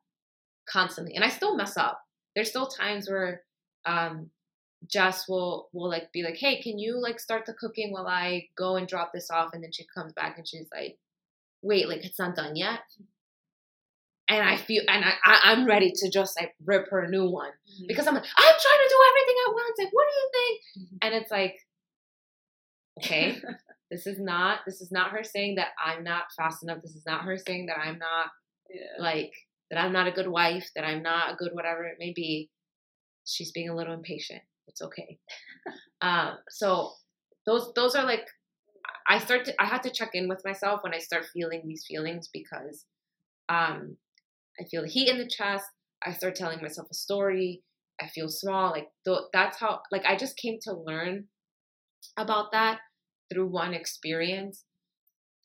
[0.69, 1.15] constantly.
[1.15, 1.99] And I still mess up.
[2.35, 3.41] There's still times where
[3.85, 4.29] um
[4.87, 8.49] Jess will will like be like, hey, can you like start the cooking while I
[8.55, 9.49] go and drop this off?
[9.53, 10.97] And then she comes back and she's like,
[11.61, 12.81] wait, like it's not done yet.
[14.29, 17.27] And I feel and I, I I'm ready to just like rip her a new
[17.29, 17.87] one Mhm.
[17.87, 19.75] because I'm like, I'm trying to do everything at once.
[19.79, 20.55] Like, what do you think?
[20.77, 20.97] Mhm.
[21.03, 21.55] And it's like,
[22.99, 23.41] okay,
[23.93, 26.81] this is not this is not her saying that I'm not fast enough.
[26.81, 28.31] This is not her saying that I'm not
[28.69, 28.81] yeah.
[28.99, 29.31] like
[29.69, 32.49] that I'm not a good wife, that I'm not a good whatever it may be.
[33.25, 34.41] She's being a little impatient.
[34.67, 35.19] It's okay.
[36.01, 36.93] um, so
[37.45, 38.25] those those are like
[39.07, 41.85] I start to I have to check in with myself when I start feeling these
[41.87, 42.85] feelings because
[43.47, 43.97] um
[44.59, 45.65] I feel the heat in the chest.
[46.03, 47.61] I start telling myself a story.
[48.01, 48.71] I feel small.
[48.71, 51.25] Like th- that's how like I just came to learn
[52.17, 52.79] about that
[53.33, 54.65] through one experience,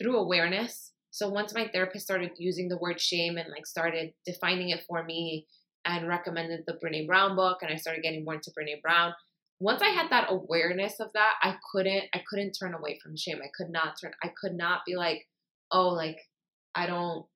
[0.00, 0.92] through awareness.
[1.10, 5.02] So once my therapist started using the word shame and like started defining it for
[5.04, 5.46] me
[5.84, 9.14] and recommended the Brene Brown book and I started getting more into Brene Brown,
[9.60, 13.38] once I had that awareness of that, I couldn't I couldn't turn away from shame.
[13.42, 15.26] I could not turn I could not be like,
[15.72, 16.18] "Oh, like
[16.74, 17.26] I don't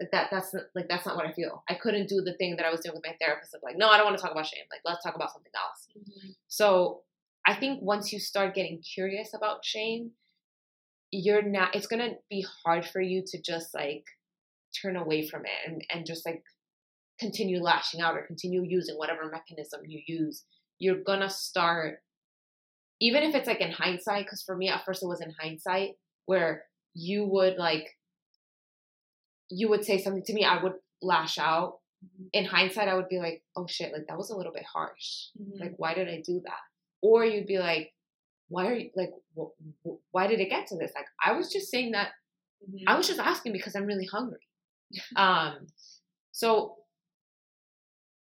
[0.00, 2.56] like that that's not, like that's not what I feel." I couldn't do the thing
[2.56, 4.32] that I was doing with my therapist of like, "No, I don't want to talk
[4.32, 4.64] about shame.
[4.70, 6.34] Like let's talk about something else." Mhm.
[6.48, 7.02] So
[7.46, 10.12] I think once you start getting curious about shame,
[11.10, 14.04] you're not, it's going to be hard for you to just like
[14.80, 16.42] turn away from it and, and just like
[17.18, 20.44] continue lashing out or continue using whatever mechanism you use.
[20.78, 21.98] You're going to start,
[23.00, 25.90] even if it's like in hindsight, because for me at first it was in hindsight
[26.26, 27.88] where you would like,
[29.50, 31.78] you would say something to me, I would lash out.
[32.32, 35.26] In hindsight, I would be like, oh shit, like that was a little bit harsh.
[35.40, 35.60] Mhm.
[35.60, 36.58] Like, why did I do that?
[37.02, 37.92] Or you'd be like,
[38.48, 39.52] why are you like, wh-
[39.86, 40.92] wh- why did it get to this?
[40.94, 42.10] Like, I was just saying that,
[42.68, 42.84] Mhm.
[42.86, 44.46] I was just asking because I'm really hungry.
[45.16, 45.66] um,
[46.32, 46.76] so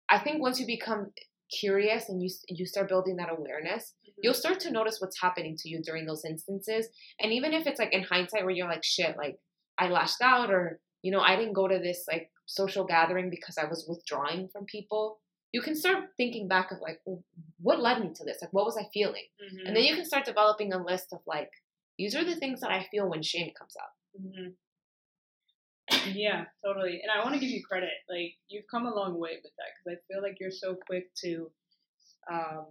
[0.08, 1.12] I think once you become
[1.50, 4.14] curious and you you start building that awareness, Mhm.
[4.22, 6.88] you'll start to notice what's happening to you during those instances.
[7.20, 9.38] And even if it's like in hindsight where you're like, shit, like
[9.78, 13.58] I lashed out or, you know, I didn't go to this like social gathering because
[13.58, 15.20] I was withdrawing from people,
[15.52, 17.22] you can start thinking back of like, well,
[17.60, 18.38] what led me to this?
[18.42, 19.26] Like, what was I feeling?
[19.42, 19.66] Mhm.
[19.66, 21.50] And then you can start developing a list of like,
[21.98, 23.92] these are the things that I feel when shame comes up.
[24.20, 24.56] Mhm.
[26.14, 27.00] yeah, totally.
[27.02, 27.92] And I want to give you credit.
[28.08, 31.12] Like you've come a long way with that because I feel like you're so quick
[31.24, 31.50] to,
[32.30, 32.66] um,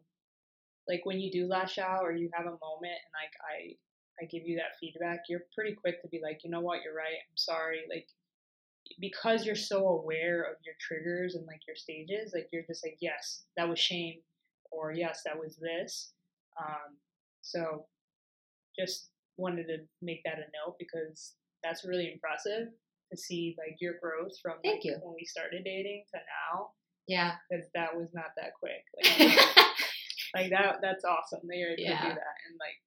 [0.87, 3.75] like when you do lash out or you have a moment and like I,
[4.21, 6.95] I give you that feedback, you're pretty quick to be like, you know what, you're
[6.95, 7.17] right.
[7.29, 7.81] I'm sorry.
[7.89, 8.07] Like
[8.99, 12.97] because you're so aware of your triggers and like your stages, like you're just like,
[13.01, 14.19] yes, that was shame,
[14.71, 16.13] or yes, that was this.
[16.59, 16.97] Um,
[17.41, 17.85] so
[18.77, 22.67] just wanted to make that a note because that's really impressive
[23.11, 24.97] to see like your growth from Thank like, you.
[25.01, 26.69] when we started dating to now
[27.07, 27.33] Yeah.
[27.49, 28.83] because that was not that quick
[29.19, 29.39] like,
[30.35, 32.79] like that that's awesome that you're able to do that and like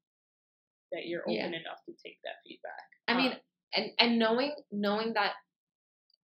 [0.93, 1.47] that you're open Yeah.
[1.47, 3.39] enough to take that feedback I mean, Um,
[3.75, 5.33] and and knowing knowing that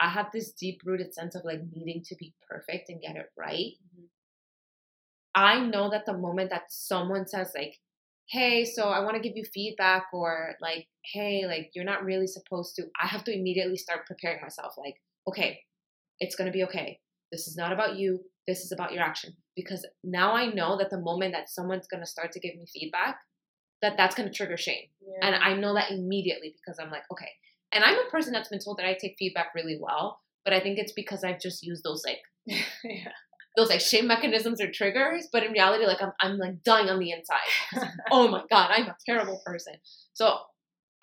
[0.03, 3.29] I have this deep rooted sense of like needing to be perfect and get it
[3.37, 3.73] right.
[3.95, 4.09] Mhm.
[5.35, 7.79] I know that the moment that someone says like,
[8.29, 12.27] hey, so I want to give you feedback, or like, hey, like you're not really
[12.27, 12.83] supposed to.
[13.01, 14.73] I have to immediately start preparing myself.
[14.77, 15.61] Like, okay,
[16.19, 16.99] it's gonna be okay.
[17.31, 18.19] This is not about you.
[18.47, 19.31] This is about your action.
[19.55, 23.17] Because now I know that the moment that someone's gonna start to give me feedback,
[23.81, 25.19] that that's gonna trigger shame, Yeah.
[25.27, 27.31] and I know that immediately because I'm like, okay.
[27.73, 30.59] And I'm a person that's been told that I take feedback really well, but I
[30.59, 32.19] think it's because I've just used those like
[32.83, 33.11] yeah.
[33.57, 36.99] those like shame mechanisms or triggers, but in reality, like I'm, I'm like dying on
[36.99, 37.89] the inside.
[38.11, 39.73] oh my god, I'm a terrible person.
[40.13, 40.37] So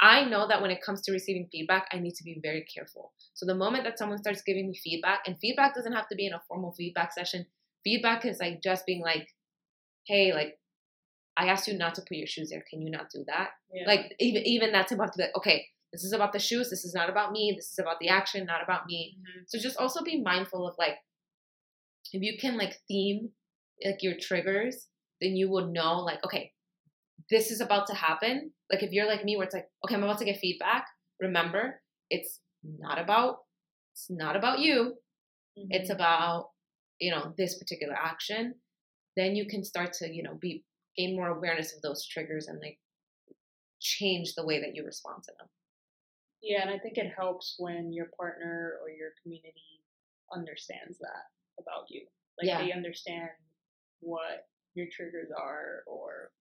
[0.01, 3.13] I know that when it comes to receiving feedback, I need to be very careful.
[3.35, 6.27] So the moment that someone starts giving me feedback, and feedback doesn't have to be
[6.27, 7.47] in a formal feedback session.
[7.85, 9.29] Feedback is like just being like,
[10.07, 10.59] hey, like
[11.37, 12.65] I asked you not to put your shoes there.
[12.69, 13.51] Can you not do that?
[13.73, 13.87] Yeah.
[13.87, 16.71] Like even even that's about to be like, okay, this is about the shoes.
[16.71, 17.53] This is not about me.
[17.57, 19.19] This is about the action, not about me.
[19.19, 19.45] Mhm.
[19.49, 20.99] So just also be mindful of like
[22.13, 23.31] if you can like theme
[23.85, 24.89] like your triggers,
[25.21, 26.53] then you will know like okay,
[27.31, 28.53] this is about to happen.
[28.71, 30.87] Like if you're like me where it's like, okay, I'm about to get feedback,
[31.21, 33.39] remember, it's not about
[33.93, 34.97] it's not about you.
[35.71, 35.95] It's Mhm.
[35.95, 36.51] about,
[37.01, 38.61] you know, this particular action.
[39.17, 40.65] Then you can start to, you know, be
[40.97, 42.79] gain more awareness of those triggers and like
[43.81, 45.49] change the way that you respond to them.
[46.43, 49.85] Yeah, and I think it helps when your partner or your community
[50.33, 51.25] understands that
[51.59, 52.07] about you.
[52.39, 52.65] Like Yeah.
[52.65, 53.31] they understand
[54.01, 56.33] what your triggers are or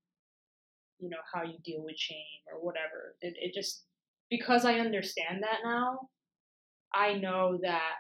[1.00, 3.16] you know how you deal with shame or whatever.
[3.22, 3.86] It it just
[4.30, 6.10] because I understand that now,
[6.94, 7.96] I know that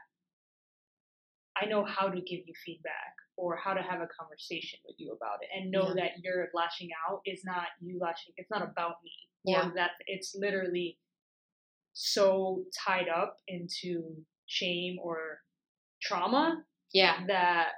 [1.55, 5.11] I know how to give you feedback or how to have a conversation with you
[5.13, 5.93] about it and know Yeah.
[5.95, 9.11] that your lashing out is not you lashing it's not about me
[9.45, 9.67] Yeah.
[9.69, 10.97] or that it's literally
[11.93, 14.15] so tied up into
[14.47, 15.41] shame or
[16.01, 17.25] trauma Yeah.
[17.27, 17.69] that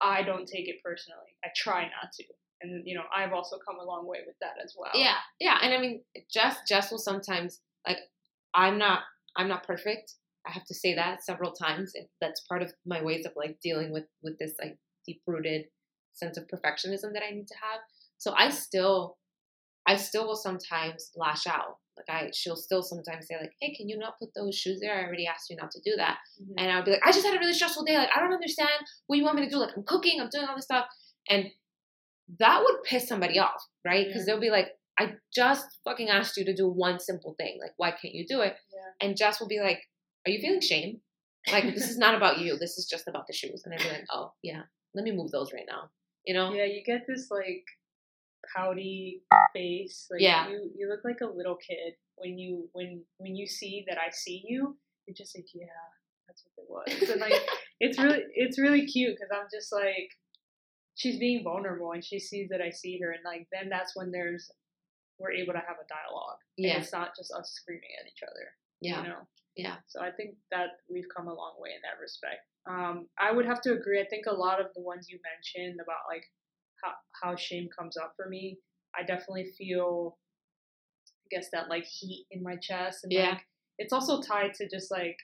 [0.00, 1.36] I don't take it personally.
[1.44, 2.24] I try not to.
[2.62, 4.92] And you know, I've also come a long way with that as well.
[4.94, 7.98] Yeah, yeah, and I mean, Jess, Jess will sometimes like,
[8.54, 9.00] I'm not,
[9.36, 10.14] I'm not perfect.
[10.46, 11.92] I have to say that several times.
[11.94, 15.66] and That's part of my ways of like dealing with with this like deep rooted
[16.12, 17.80] sense of perfectionism that I need to have.
[18.18, 19.18] So I still,
[19.86, 21.76] I still will sometimes lash out.
[21.96, 24.94] Like I, she'll still sometimes say like, "Hey, can you not put those shoes there?
[24.94, 26.54] I already asked you not to do that." Mhm.
[26.58, 27.96] And I'll be like, "I just had a really stressful day.
[27.96, 28.70] Like I don't understand
[29.06, 29.58] what you want me to do.
[29.58, 30.86] Like I'm cooking, I'm doing all this stuff,"
[31.28, 31.50] and
[32.38, 34.06] that would piss somebody off, right?
[34.06, 34.34] Because Yeah.
[34.34, 37.58] they'll be like, I just fucking asked you to do one simple thing.
[37.60, 38.56] Like, why can't you do it?
[38.74, 38.90] Yeah.
[39.08, 39.80] And Jess will be like,
[40.26, 41.00] Are you feeling shame?
[41.52, 42.56] Like, this is not about you.
[42.58, 43.62] This is just about the shoes.
[43.64, 44.62] And I'd be like, Oh, yeah,
[44.94, 45.90] let me move those right now.
[46.24, 46.52] You know?
[46.52, 47.64] Yeah, you get this like
[48.54, 50.06] pouty face.
[50.10, 50.48] Like Yeah.
[50.48, 54.10] you you look like a little kid when you when when you see that I
[54.10, 54.76] see you.
[55.06, 55.66] You're just like, yeah,
[56.26, 57.10] that's what it was.
[57.10, 57.32] And like
[57.80, 60.10] it's really it's really cute because I'm just like
[60.94, 64.10] she's being vulnerable and she sees that I see her and like then that's when
[64.10, 64.50] there's
[65.18, 66.38] we're able to have a dialogue.
[66.58, 68.46] And it's not just us screaming at each other.
[68.82, 69.02] Yeah.
[69.02, 69.22] You know.
[69.56, 69.76] Yeah.
[69.86, 72.44] So I think that we've come a long way in that respect.
[72.68, 74.00] Um, I would have to agree.
[74.00, 76.24] I think a lot of the ones you mentioned about like
[76.82, 78.58] how how shame comes up for me,
[78.98, 80.18] I definitely feel
[81.24, 83.30] I guess that like heat in my chest and Yeah.
[83.30, 83.46] like
[83.78, 85.18] it's also tied to just like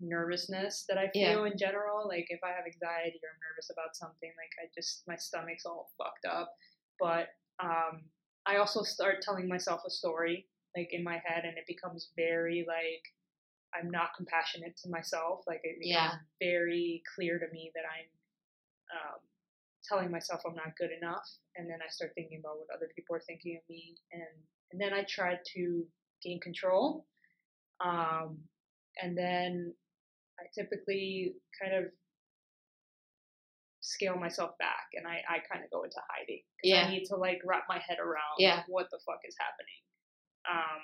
[0.00, 1.34] nervousness that I Yeah.
[1.34, 2.06] feel in general.
[2.06, 5.66] Like if I have anxiety or I'm nervous about something, like I just my stomach's
[5.66, 6.54] all fucked up.
[7.00, 7.28] But
[7.60, 8.02] um
[8.46, 12.64] I also start telling myself a story like in my head and it becomes very
[12.68, 13.02] like
[13.74, 15.44] I'm not compassionate to myself.
[15.46, 16.14] Like it becomes Yeah.
[16.40, 18.08] very clear to me that I'm
[18.92, 19.20] um,
[19.86, 23.16] telling myself I'm not good enough, and then I start thinking about what other people
[23.16, 24.22] are thinking of me, and
[24.72, 25.86] and then I try to
[26.22, 27.06] gain control,
[27.80, 28.38] um,
[29.02, 29.74] and then
[30.40, 31.84] I typically kind of
[33.80, 36.42] scale myself back, and I I kind of go into hiding.
[36.62, 36.86] Yeah.
[36.86, 38.62] I need to like wrap my head around Yeah.
[38.68, 39.80] what the fuck is happening.
[40.50, 40.82] Um,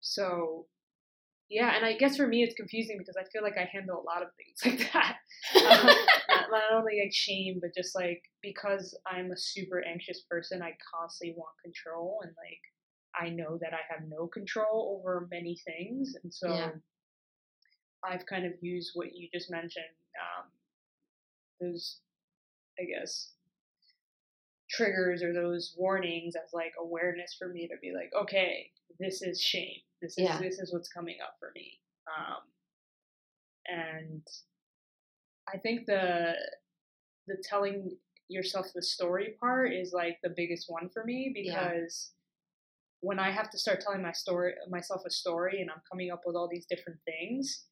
[0.00, 0.66] so
[1.48, 4.06] yeah, and I guess for me it's confusing because I feel like I handle a
[4.06, 5.16] lot of things like that.
[5.54, 5.96] not,
[6.50, 11.34] not only like shame, but just like because I'm a super anxious person, I constantly
[11.36, 12.60] want control and like
[13.18, 16.70] I know that I have no control over many things, and so Yeah.
[18.04, 19.84] I've kind of used what you just mentioned,
[20.20, 20.50] um,
[21.60, 22.00] those,
[22.78, 23.32] I guess,
[24.70, 29.40] triggers or those warnings as like awareness for me to be like, okay, this is
[29.40, 29.80] shame.
[30.00, 30.38] This is Yeah.
[30.40, 31.80] this is what's coming up for me.
[32.16, 32.42] Um,
[33.66, 34.26] and
[35.52, 36.34] I think the
[37.26, 41.72] the telling yourself the story part is like the biggest one for me Yeah.
[41.72, 42.12] because
[43.00, 46.22] when I have to start telling my story myself a story and I'm coming up
[46.26, 47.66] with all these different things,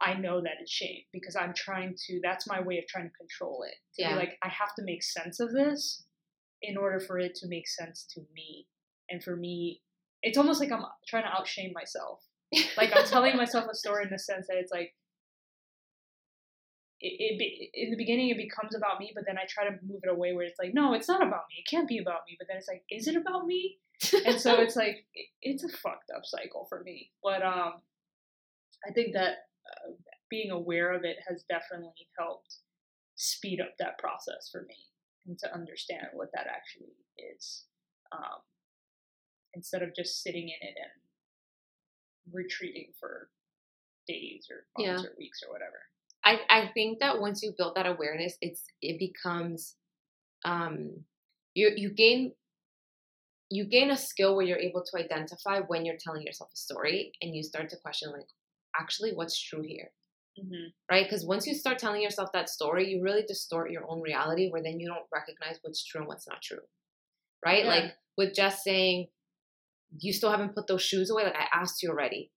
[0.00, 3.16] I know that it's shame because I'm trying to that's my way of trying to
[3.16, 3.74] control it.
[3.94, 4.10] To Yeah.
[4.12, 6.06] be like I have to make sense of this
[6.62, 8.68] in order for it to make sense to me.
[9.10, 9.82] And for me,
[10.22, 12.20] it's almost like I'm trying to outshame myself.
[12.76, 14.94] Like I'm telling myself a story in the sense that it's like
[17.00, 19.76] it, it be, in the beginning it becomes about me, but then I try to
[19.86, 21.62] move it away where it's like, no, it's not about me.
[21.64, 22.36] It can't be about me.
[22.38, 23.78] But then it's like, is it about me?
[24.24, 27.10] and so it's like it, it's a fucked up cycle for me.
[27.22, 27.74] But um,
[28.88, 29.92] I think that uh,
[30.30, 32.56] being aware of it has definitely helped
[33.16, 34.76] speed up that process for me
[35.26, 36.94] and to understand what that actually
[37.34, 37.64] is,
[38.12, 38.40] um,
[39.58, 40.92] instead of Jess sitting in it and
[42.32, 43.28] retreating for
[44.06, 45.08] days or months Yeah.
[45.08, 45.80] or weeks or whatever.
[46.24, 49.76] I, I think that once you build that awareness, it's it becomes
[50.44, 51.04] um
[51.54, 52.32] you you gain
[53.50, 57.12] you gain a skill where you're able to identify when you're telling yourself a story
[57.22, 58.28] and you start to question like
[58.78, 59.90] actually what's true here
[60.38, 60.66] Mm-hmm.
[60.88, 64.50] right because once you start telling yourself that story you really distort your own reality
[64.50, 66.62] where then you don't recognize what's true and what's not true
[67.44, 67.70] right Yeah.
[67.74, 69.08] like with just saying
[69.98, 71.24] you still haven't put those shoes away?
[71.24, 72.30] Like i asked you already.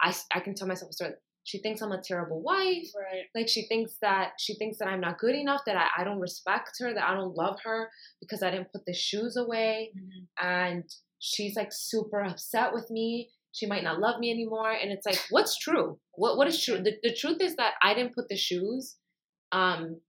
[0.00, 1.12] I, I can tell myself a story
[1.48, 2.88] she thinks i'm a terrible wife.
[2.94, 3.24] Right.
[3.34, 6.20] like she thinks that she thinks that i'm not good enough that I, I don't
[6.20, 7.88] respect her that i don't love her
[8.20, 9.92] because i didn't put the shoes away.
[9.96, 10.46] Mm-hmm.
[10.46, 10.84] and
[11.20, 13.30] she's like super upset with me.
[13.52, 14.70] She might not love me anymore.
[14.70, 15.98] And it's like what's true?
[16.12, 16.76] What what is true?
[16.82, 18.96] The, the truth is that i didn't put the shoes
[19.52, 20.00] um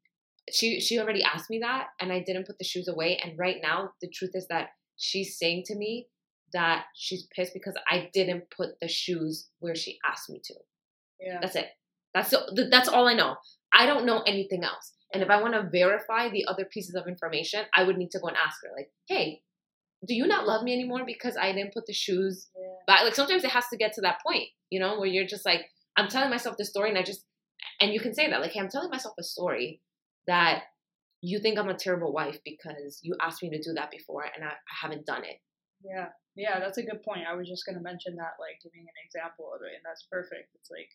[0.52, 3.20] she she already asked me that and i didn't put the shoes away.
[3.24, 6.08] And right now the truth is that she's saying to me
[6.54, 10.54] that she's pissed because i didn't put the shoes where she asked me to
[11.22, 11.40] Yeah.
[11.42, 11.68] that's it.
[12.14, 13.36] That's the, that's all I know.
[13.74, 14.94] I don't know anything else.
[15.14, 18.20] And if I want to verify the other pieces of information, I would need to
[18.20, 19.44] go and ask her, like, "Hey,
[20.08, 22.68] do you not love me anymore because I didn't put the shoes Yeah.
[22.88, 25.46] back?" Like sometimes it has to get to that point, you know, where you're just
[25.46, 25.62] like,
[25.98, 27.26] "I'm telling myself this story," and I just,
[27.80, 29.82] and you can say that, like, "Hey, I'm telling myself a story
[30.26, 30.64] that
[31.22, 34.44] you think I'm a terrible wife because you asked me to do that before and
[34.44, 35.38] I, I haven't done it."
[35.84, 37.28] Yeah, yeah, that's a good point.
[37.30, 40.52] I was just gonna mention that, like giving an example of it, and that's perfect.
[40.56, 40.90] It's like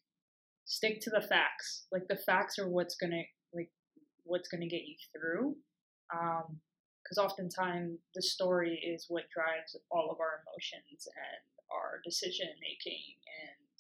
[0.65, 1.87] stick to the facts.
[1.93, 3.23] Like the facts are what's gonna
[3.55, 3.71] like
[4.25, 5.57] what's gonna get you through.
[6.13, 6.61] Um,
[7.03, 13.05] because oftentimes the story is what drives all of our emotions and our decision making,
[13.45, 13.77] and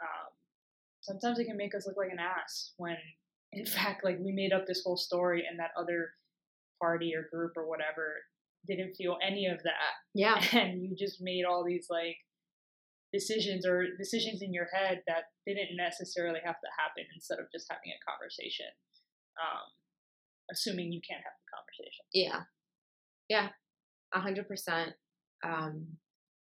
[0.00, 0.30] um,
[1.00, 2.96] sometimes it can make us look like an ass when,
[3.52, 6.12] in fact, like we made up this whole story, and that other
[6.80, 8.16] party or group or whatever
[8.66, 10.42] didn't feel any of that Yeah.
[10.52, 12.16] and you just made all these like
[13.12, 17.66] decisions or decisions in your head that didn't necessarily have to happen instead of just
[17.70, 18.66] having a conversation
[19.40, 19.70] um,
[20.50, 22.42] assuming you can't have the conversation Yeah.
[23.28, 23.48] Yeah.
[24.14, 24.92] A hundred percent
[25.44, 25.86] um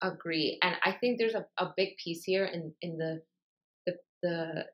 [0.01, 0.59] agree.
[0.61, 3.21] And I think there's a, a big piece here in, in the
[3.85, 4.65] the the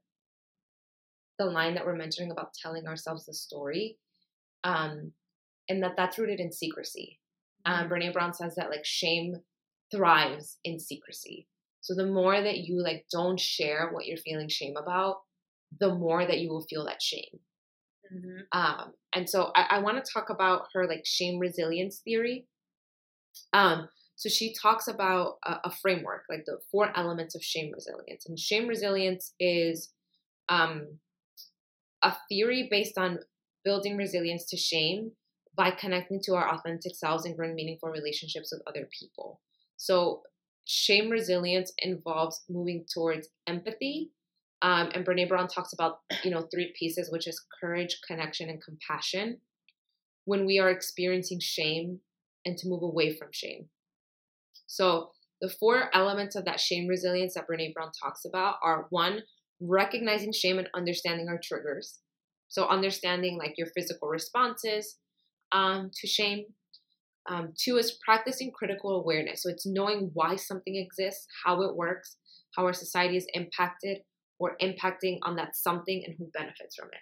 [1.39, 3.97] the line that we're mentioning about telling ourselves the story.
[4.63, 5.13] Um
[5.69, 7.19] and that that's rooted in secrecy.
[7.65, 9.35] Um Brene Brown says that like shame
[9.91, 11.47] thrives in secrecy.
[11.81, 15.17] So the more that you like don't share what you're feeling shame about,
[15.79, 17.39] the more that you will feel that shame.
[18.13, 18.57] mm-hmm.
[18.57, 22.45] Um, and so I, I want to talk about her like shame resilience theory.
[23.53, 28.25] Um, so she talks about a, a framework, like the four elements of shame resilience.
[28.27, 29.91] And shame resilience is
[30.49, 30.99] um,
[32.03, 33.19] a theory based on
[33.63, 35.11] building resilience to shame
[35.61, 39.39] by connecting to our authentic selves and growing meaningful relationships with other people.
[39.77, 40.23] So
[40.65, 44.09] shame resilience involves moving towards empathy,
[44.63, 48.59] um, and Brene Brown talks about, you know, three pieces, which is courage, connection, and
[48.59, 49.37] compassion.
[50.25, 51.99] When we are experiencing shame
[52.43, 53.69] and to move away from shame.
[54.65, 59.21] So the four elements of that shame resilience that Brene Brown talks about are one,
[59.59, 61.99] recognizing shame and understanding our triggers.
[62.47, 64.97] So understanding like your physical responses
[65.51, 66.45] um, to shame.
[67.29, 69.43] Um, two is practicing critical awareness.
[69.43, 72.17] So it's knowing why something exists, how it works,
[72.55, 73.99] how our society is impacted
[74.39, 77.01] or impacting on that something and who benefits from it.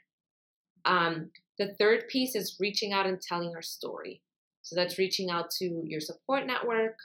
[0.85, 4.21] Um, the third piece is reaching out and telling our story.
[4.61, 6.97] So that's reaching out to your support network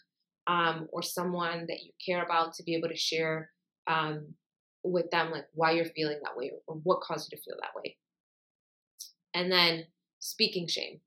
[0.47, 3.51] um, or someone that you care about to be able to share
[3.87, 4.35] um,
[4.83, 7.81] with them, like why you're feeling that way or what caused you to feel that
[7.81, 7.97] way.
[9.35, 9.85] And then
[10.21, 11.01] speaking shame.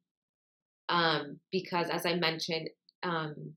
[0.89, 2.69] Um, because as I mentioned,
[3.03, 3.53] um,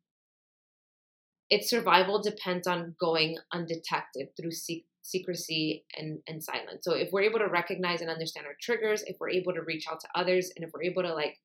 [1.49, 6.83] its survival depends on going undetected through se- secrecy and, and silence.
[6.83, 9.87] So if we're able to recognize and understand our triggers, if we're able to reach
[9.91, 11.37] out to others, and if we're able to like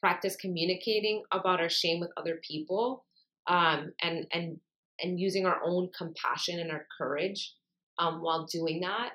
[0.00, 3.04] practice communicating about our shame with other people,
[3.46, 4.58] um, and and
[5.00, 7.54] and using our own compassion and our courage
[7.98, 9.10] um, while doing that,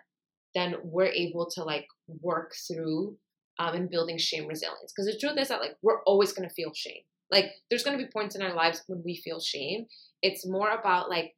[0.56, 1.88] then we're able to like
[2.22, 3.18] work through
[3.60, 4.94] um, in building shame resilience.
[4.96, 7.02] Because the truth is that like we're always gonna feel shame.
[7.32, 9.86] Like there's gonna be points in our lives when we feel shame.
[10.22, 11.36] It's more about like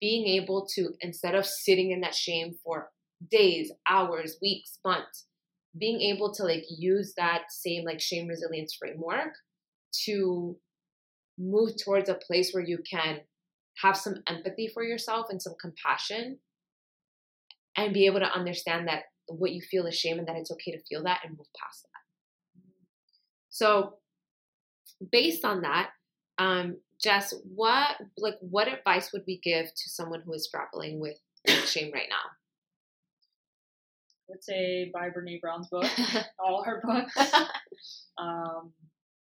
[0.00, 2.90] being able to instead of sitting in that shame for
[3.30, 5.26] days, hours, weeks, months,
[5.78, 9.34] being able to like use that same like shame resilience framework
[10.04, 10.56] to
[11.38, 13.20] move towards a place where you can
[13.82, 16.38] have some empathy for yourself and some compassion
[17.76, 20.72] and be able to understand that what you feel is shame and that it's okay
[20.72, 22.62] to feel that and move past that.
[23.50, 23.94] So,
[25.10, 25.90] based on that,
[26.38, 31.16] um, Jess, what like what advice would we give to someone who is grappling with
[31.66, 32.16] shame right now?
[34.28, 35.86] I would say buy Brene Brown's book,
[36.38, 37.16] all her books.
[38.18, 38.72] um,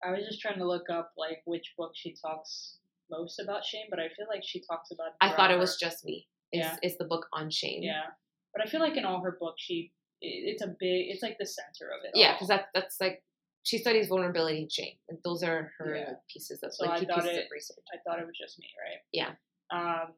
[0.03, 2.78] I was just trying to look up like which book she talks
[3.11, 5.12] most about shame, but I feel like she talks about.
[5.20, 6.26] I thought it was just me.
[6.53, 6.76] Yeah.
[6.82, 7.82] is the book on shame?
[7.82, 8.07] Yeah,
[8.55, 9.93] but I feel like in all her books, she
[10.23, 12.13] it's a big, it's like the center of it.
[12.15, 13.23] Yeah, because that that's like
[13.63, 16.13] she studies vulnerability and shame, and those are her Yeah.
[16.33, 17.85] pieces of So like I thought pieces it-.
[17.95, 19.01] I thought it was just me, right?
[19.13, 19.33] Yeah.
[19.71, 20.15] Um,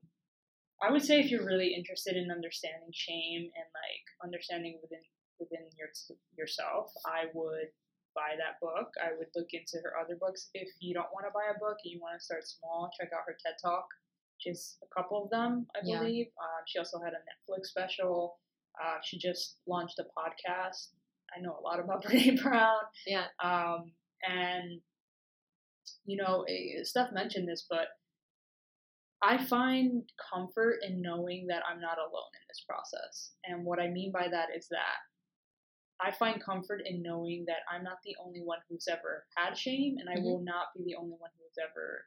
[0.82, 5.02] I would say if you're really interested in understanding shame and like understanding within
[5.38, 5.88] within your
[6.36, 7.70] yourself, I would
[8.14, 8.92] buy that book.
[9.02, 10.50] I would look into her other books.
[10.54, 13.10] If you don't want to buy a book and you want to start small, check
[13.14, 13.86] out her TED Talk.
[14.42, 16.00] She has a couple of them, I Yeah.
[16.00, 16.26] believe.
[16.40, 18.40] Um, she also had a Netflix special.
[18.82, 20.88] Uh, she just launched a podcast.
[21.36, 22.80] I know a lot about Brene Brown.
[23.06, 23.26] Yeah.
[23.42, 23.92] Um,
[24.28, 24.80] and
[26.04, 27.88] you know, eh, Steph mentioned this, but
[29.22, 33.32] I find comfort in knowing that I'm not alone in this process.
[33.44, 34.98] And what I mean by that is that
[36.00, 39.98] I find comfort in knowing that I'm not the only one who's ever had shame,
[39.98, 40.24] and I Mhm.
[40.24, 42.04] will not be the only one who's ever,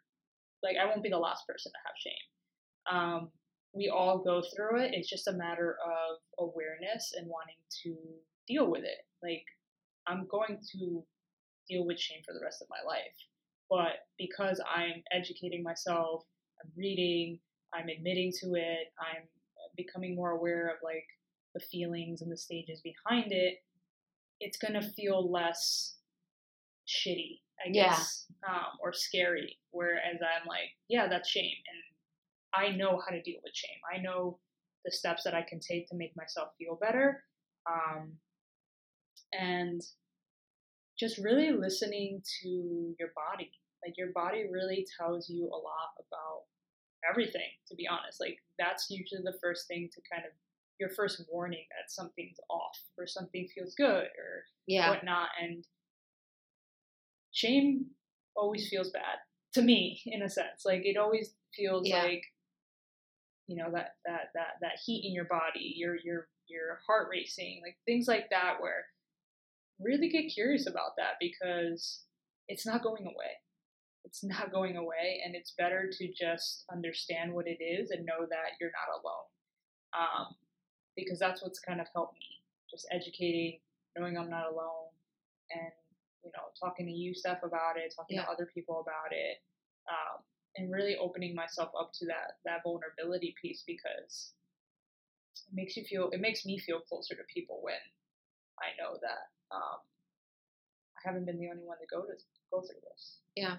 [0.65, 2.25] like, I won't be the last person to have shame.
[2.91, 3.29] Um,
[3.73, 4.91] we all go through it.
[4.93, 7.95] It's just a matter of awareness and wanting to
[8.47, 9.05] deal with it.
[9.21, 9.45] Like,
[10.07, 11.03] I'm going to
[11.69, 13.15] deal with shame for the rest of my life.
[13.69, 16.23] But because I'm educating myself,
[16.63, 17.39] I'm reading,
[17.73, 19.23] I'm admitting to it, I'm
[19.75, 21.05] becoming more aware of like
[21.53, 23.55] the feelings and the stages behind it,
[24.39, 25.95] it's gonna feel less
[26.87, 27.89] shitty, I Yeah.
[27.89, 29.57] guess, um, or scary.
[29.71, 33.79] Whereas I'm like, yeah, that's shame, and I know how to deal with shame.
[33.93, 34.39] I know
[34.85, 37.23] the steps that I can take to make myself feel better,
[37.69, 38.13] um,
[39.33, 39.81] and
[40.99, 43.51] just really listening to your body.
[43.85, 46.43] Like your body really tells you a lot about
[47.09, 48.19] everything, to be honest.
[48.19, 50.31] Like that's usually the first thing to kind of
[50.79, 54.89] your first warning that something's off or something feels good or Yeah.
[54.89, 55.29] whatnot.
[55.41, 55.63] And
[57.35, 57.85] shame
[58.35, 59.19] always feels bad
[59.53, 60.63] to me, in a sense.
[60.65, 62.03] Like it always feels Yeah.
[62.03, 62.23] like
[63.47, 67.61] you know that that that that heat in your body, your your your heart racing,
[67.63, 68.61] like things like that.
[68.61, 68.85] Where
[69.79, 72.03] really get curious about that because
[72.47, 73.33] it's not going away.
[74.05, 78.25] It's not going away, and it's better to just understand what it is and know
[78.29, 79.27] that you're not alone.
[79.97, 80.35] Um,
[80.95, 83.59] because that's what's kind of helped me, just educating,
[83.97, 84.89] knowing I'm not alone,
[85.51, 85.71] and
[86.25, 88.25] you know, talking to you, Steph, about it, talking Yeah.
[88.25, 89.37] to other people about it,
[89.89, 90.23] um,
[90.57, 94.33] and really opening myself up to that that vulnerability piece because
[95.47, 97.79] it makes you feel, it makes me feel closer to people when
[98.59, 99.79] I know that um,
[100.97, 102.13] I haven't been the only one to go to
[102.51, 103.19] go through this.
[103.35, 103.57] yeah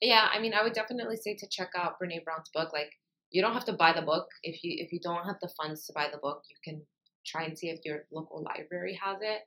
[0.00, 0.28] yeah.
[0.32, 2.90] i mean i would definitely say to check out brene brown's book like
[3.30, 5.86] you don't have to buy the book if you if you don't have the funds
[5.86, 6.82] to buy the book you can
[7.26, 9.42] try and see if your local library has it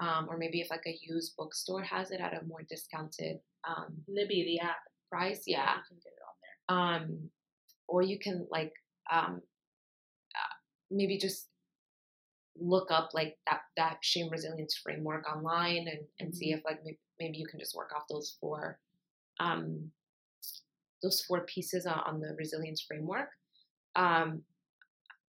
[0.00, 3.38] um, or maybe if like a used bookstore has it at a more discounted
[3.68, 4.76] um, Libby, the app,
[5.10, 7.08] price yeah you can get it on there.
[7.08, 7.30] um,
[7.86, 8.72] or you can like
[9.12, 9.40] um,
[10.34, 10.54] uh,
[10.90, 11.48] maybe just
[12.60, 16.98] look up like that that shame resilience framework online and, and see if like maybe,
[17.18, 18.78] maybe you can just work off those four
[19.40, 19.90] um,
[21.02, 23.28] those four pieces on, on the resilience framework.
[23.96, 24.42] Um,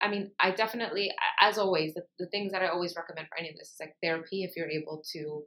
[0.05, 3.49] i mean i definitely as always the, the things that i always recommend for any
[3.49, 5.43] of this is like therapy if you're able to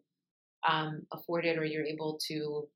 [0.68, 2.68] um, afford it or you're able to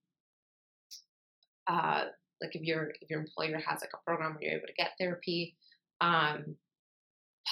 [1.68, 2.06] uh,
[2.42, 4.92] like if your if your employer has like a program where you're able to get
[5.00, 5.56] therapy
[6.00, 6.56] um,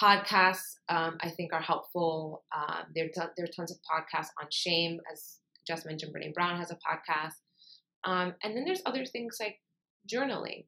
[0.00, 2.44] podcasts um, i think are helpful.
[2.56, 6.58] Um, there, are there are tons of podcasts on shame as Jess mentioned Brene brown
[6.58, 7.34] has a podcast.
[8.04, 9.58] Um, and then there's other things like
[10.10, 10.64] journaling.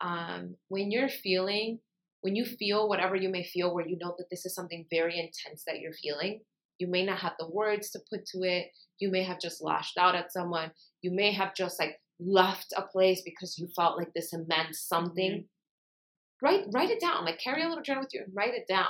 [0.00, 1.78] Um, when you're feeling
[2.22, 5.18] when you feel whatever you may feel where you know that this is something very
[5.18, 6.40] intense that you're feeling
[6.78, 8.66] you may not have the words to put to it
[8.98, 10.70] you may have just lashed out at someone
[11.02, 15.32] you may have just like left a place because you felt like this immense something
[15.32, 16.46] mm-hmm.
[16.46, 18.88] write write it down like carry a little journal with you and write it down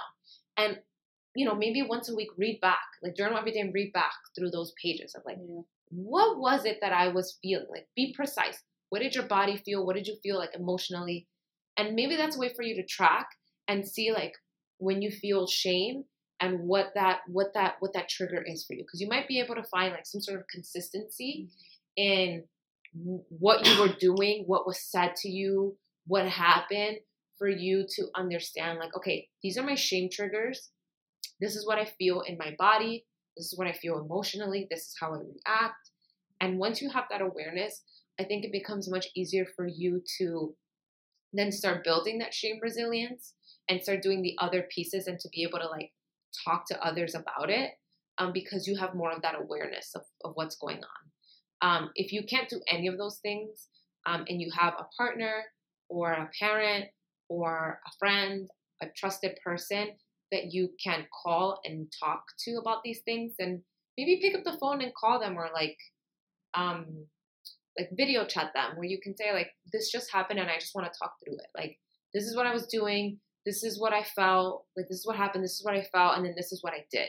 [0.57, 0.78] and
[1.35, 4.12] you know, maybe once a week, read back, like journal every day and read back
[4.37, 5.62] through those pages of like, Yeah.
[5.91, 7.68] what was it that I was feeling?
[7.70, 8.62] Like, be precise.
[8.89, 9.87] What did your body feel?
[9.87, 11.28] What did you feel like emotionally?
[11.81, 13.26] And maybe that's a way for you to track
[13.66, 14.35] and see like
[14.76, 16.05] when you feel shame
[16.39, 19.41] and what that what that what that trigger is for you because you might be
[19.41, 21.49] able to find like some sort of consistency
[21.97, 22.45] in
[22.93, 25.74] what you were doing, what was said to you,
[26.07, 26.99] what happened
[27.39, 30.68] for you to understand like okay, these are my shame triggers.
[31.41, 33.07] This is what I feel in my body.
[33.39, 34.66] This is what I feel emotionally.
[34.70, 35.91] This is how I react.
[36.43, 37.83] And once you have that awareness,
[38.20, 40.55] I think it becomes much easier for you to
[41.33, 43.35] then start building that shame resilience
[43.68, 45.93] and start doing the other pieces and to be able to like
[46.45, 47.70] talk to others about it
[48.18, 51.62] um, because you have more of that awareness of, of what's going on.
[51.62, 53.68] Um, if you can't do any of those things
[54.07, 55.43] um, and you have a partner
[55.89, 56.87] or a parent
[57.28, 58.49] or a friend,
[58.83, 59.89] a trusted person
[60.33, 63.62] that you can call and talk to about these things, then
[63.99, 65.76] maybe pick up the phone and call them or like
[66.55, 67.07] um,
[67.81, 70.74] like video chat them where you can say like this just happened and I just
[70.74, 71.47] want to talk through it.
[71.57, 71.78] Like
[72.12, 75.16] this is what I was doing, this is what I felt, like this is what
[75.16, 77.09] happened, this is what I felt, and then this is what I did.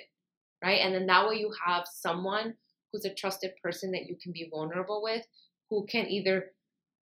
[0.64, 0.80] Right?
[0.82, 2.54] And then that way you have someone
[2.92, 5.26] who's a trusted person that you can be vulnerable with
[5.70, 6.52] who can either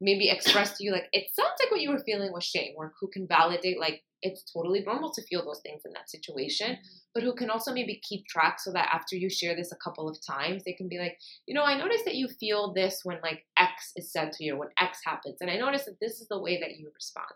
[0.01, 2.93] maybe express to you like it sounds like what you were feeling was shame or
[3.01, 6.73] who can validate like it's totally normal to feel those things in that situation.
[6.73, 6.97] Mm-hmm.
[7.15, 10.09] But who can also maybe keep track so that after you share this a couple
[10.09, 13.19] of times they can be like you know i noticed that you feel this when
[13.23, 16.21] like x is said to you or when x happens and i noticed that this
[16.21, 17.33] is the way that you respond.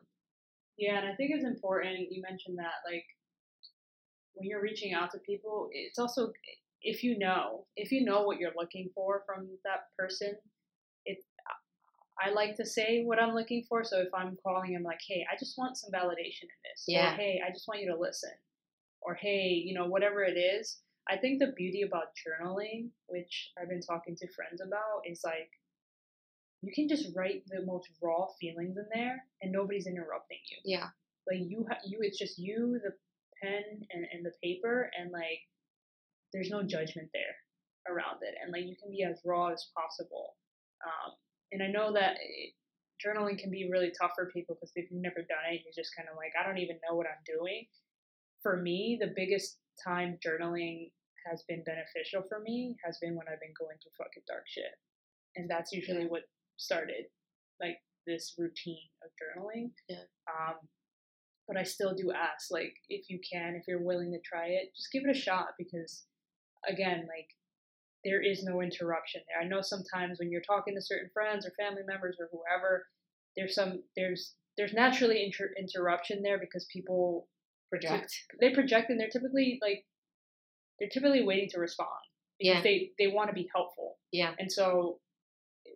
[0.79, 3.05] Yeah, and I think it's important you mentioned that like
[4.35, 6.33] when you're reaching out to people, it's also
[6.83, 10.35] if you know, if you know what you're looking for from that person,
[12.21, 13.85] I like to say what I'm looking for.
[13.85, 17.13] So if I'm calling him like, "Hey, I just want some validation in this." Yeah.
[17.13, 18.33] Or, "Hey, I just want you to listen."
[19.01, 23.69] Or, "Hey, you know, whatever it is." I think the beauty about journaling, which I've
[23.69, 25.51] been talking to friends about, is like
[26.63, 30.89] you can just write the most raw feelings in there and nobody's interrupting you yeah
[31.29, 32.93] like you ha- you it's just you the
[33.43, 35.41] pen and, and the paper and like
[36.33, 37.35] there's no judgment there
[37.93, 40.37] around it and like you can be as raw as possible
[40.87, 41.13] um,
[41.53, 42.17] and i know that
[43.03, 45.63] journaling can be really tough for people because if you've never done it.
[45.65, 47.67] You're just kind of like i don't even know what i'm doing.
[48.43, 50.91] For me the biggest time journaling
[51.27, 54.75] has been beneficial for me has been when i've been going through fucking dark shit.
[55.37, 56.23] And that's usually what
[56.57, 57.11] started
[57.61, 59.71] like this routine of journaling.
[59.89, 60.07] Yeah.
[60.31, 60.57] um,
[61.49, 64.71] but I still do ask, like, if you can, if you're willing to try it,
[64.77, 66.05] just give it a shot because,
[66.69, 67.29] again, like,
[68.05, 69.41] there is no interruption there.
[69.45, 72.87] I know sometimes when you're talking to certain friends or family members or whoever,
[73.37, 77.29] there's some there's there's naturally inter- interruption there because people
[77.71, 79.85] project they project and they're typically like
[80.79, 81.89] they're typically waiting to respond
[82.39, 82.63] because Yeah.
[82.63, 83.99] they they want to be helpful.
[84.11, 84.35] Yeah.
[84.39, 85.01] And so,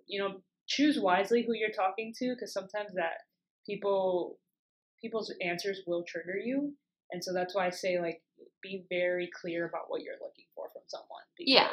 [0.07, 3.19] you know, choose wisely who you're talking to because sometimes that
[3.65, 4.39] people
[5.01, 6.75] people's answers will trigger you,
[7.13, 8.23] and so that's why I say like
[8.63, 11.69] be very clear about what you're looking for from someone Yeah.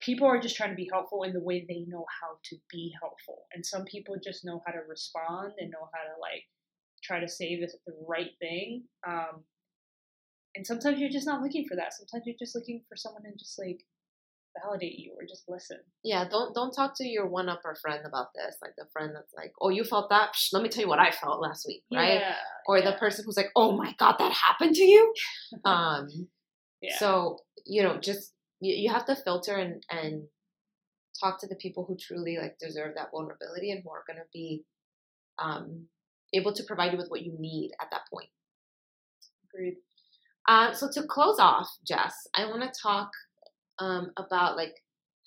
[0.00, 2.92] People are just trying to be helpful in the way they know how to be
[3.00, 6.44] helpful, and some people just know how to respond and know how to like
[7.02, 8.84] try to say this the right thing.
[9.06, 9.44] Um,
[10.54, 11.92] and sometimes you're just not looking for that.
[11.94, 13.80] Sometimes you're just looking for someone to just like
[14.64, 15.76] validate you or just listen.
[16.02, 19.32] yeah don't don't talk to your one upper friend about this like the friend that's
[19.32, 21.84] like oh you felt that Psh, let me tell you what i felt last week
[21.94, 22.34] right Yeah.
[22.66, 25.12] or yeah, the person who's like oh my god that happened to you
[25.64, 26.08] um
[26.82, 26.96] yeah.
[26.98, 30.24] So, you know, just you, you have to filter and and
[31.18, 34.28] talk to the people who truly like deserve that vulnerability and who are going to
[34.32, 34.64] be
[35.38, 35.86] um
[36.32, 38.28] able to provide you with what you need at that point.
[39.52, 39.76] agreed.
[40.48, 43.10] Uh, so to close off, Jess, I want to talk
[43.78, 44.74] um, about like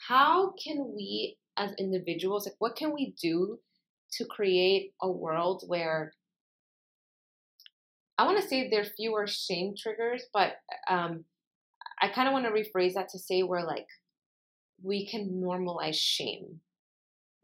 [0.08, 3.60] how can we as individuals, like what can we do
[4.14, 6.14] to create a world where
[8.18, 10.54] I want to say there are fewer shame triggers, but
[10.88, 11.26] um,
[12.04, 13.88] I kind of want to rephrase that to say we're like
[14.84, 16.60] we can normalize shame.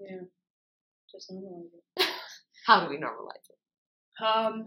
[0.02, 0.24] Yeah.
[1.10, 2.06] Just normalize it.
[2.68, 4.24] How do we normalize it?
[4.24, 4.66] Um,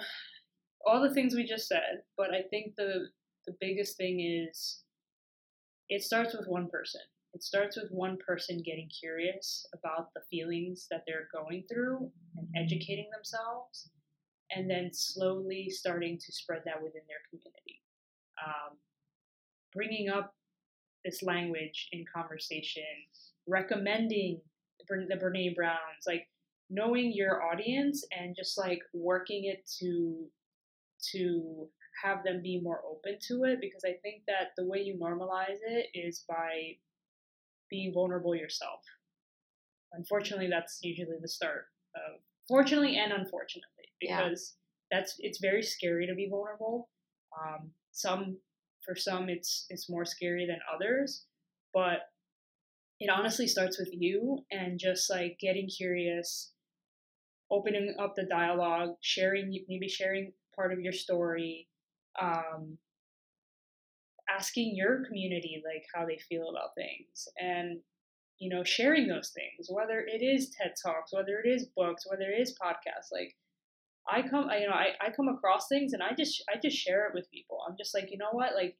[0.87, 3.09] all the things we just said, but I think the
[3.47, 4.83] the biggest thing is
[5.91, 7.03] it starts with one person.
[7.35, 12.49] It starts with one person getting curious about the feelings that they're going through and
[12.57, 13.91] educating themselves,
[14.51, 17.83] and then slowly starting to spread that within their community.
[18.43, 18.79] Um,
[19.75, 20.35] bringing up
[21.05, 22.83] this language in conversation,
[23.47, 24.41] recommending
[24.79, 26.29] the Bre- the Brene Browns, like
[26.71, 30.27] knowing your audience and just like working it to
[31.13, 31.69] to
[32.03, 35.59] have them be more open to it because I think that the way you normalize
[35.63, 36.77] it is by
[37.69, 38.81] being vulnerable yourself.
[39.93, 44.55] Unfortunately, that's usually the start of fortunately and unfortunately because
[44.91, 44.99] yeah.
[44.99, 46.89] that's it's very scary to be vulnerable.
[47.39, 48.39] Um, some
[48.85, 51.25] for some it's it's more scary than others,
[51.73, 52.01] but
[53.01, 56.53] it honestly starts with you and just like getting curious,
[57.51, 61.69] opening up the dialogue, sharing maybe sharing part of your story,
[62.21, 62.79] um,
[64.29, 67.81] asking your community like how they feel about things and
[68.39, 72.31] you know sharing those things whether it is ted talks whether it is books whether
[72.31, 73.35] it is podcasts like
[74.11, 76.77] i come I, you know I, I come across things and i just i just
[76.77, 78.77] share it with people i'm just like you know what like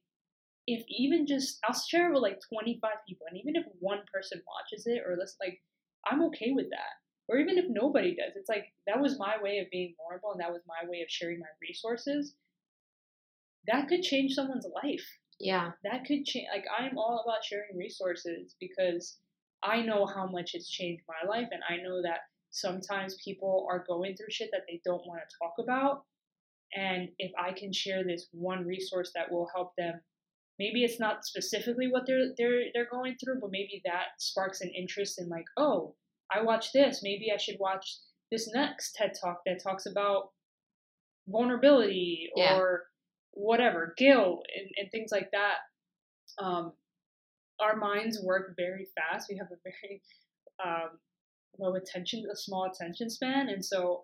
[0.67, 4.41] if even just i'll share it with like 25 people and even if one person
[4.47, 5.61] watches it or listen like
[6.07, 6.99] i'm okay with that
[7.29, 10.41] or even if nobody does it's like that was my way of being vulnerable and
[10.41, 12.35] that was my way of sharing my resources
[13.67, 15.05] that could change someone's life.
[15.39, 15.71] Yeah.
[15.83, 16.47] That could change.
[16.53, 19.17] Like, I'm all about sharing resources because
[19.63, 21.47] I know how much it's changed my life.
[21.51, 22.19] And I know that
[22.53, 26.03] sometimes people are going through shit that they don't want to talk about.
[26.75, 29.99] And if I can share this one resource that will help them,
[30.59, 34.69] maybe it's not specifically what they're they're they're going through, but maybe that sparks an
[34.69, 35.95] interest in like, oh,
[36.31, 37.01] I watched this.
[37.03, 37.97] Maybe I should watch
[38.31, 40.29] this next TED talk that talks about
[41.27, 42.55] vulnerability yeah.
[42.55, 42.83] or
[43.31, 45.57] whatever, guilt and, and things like that.
[46.43, 46.73] Um,
[47.59, 49.27] our minds work very fast.
[49.29, 50.01] We have a very
[50.63, 50.99] um,
[51.59, 54.01] low attention, a small attention span, and so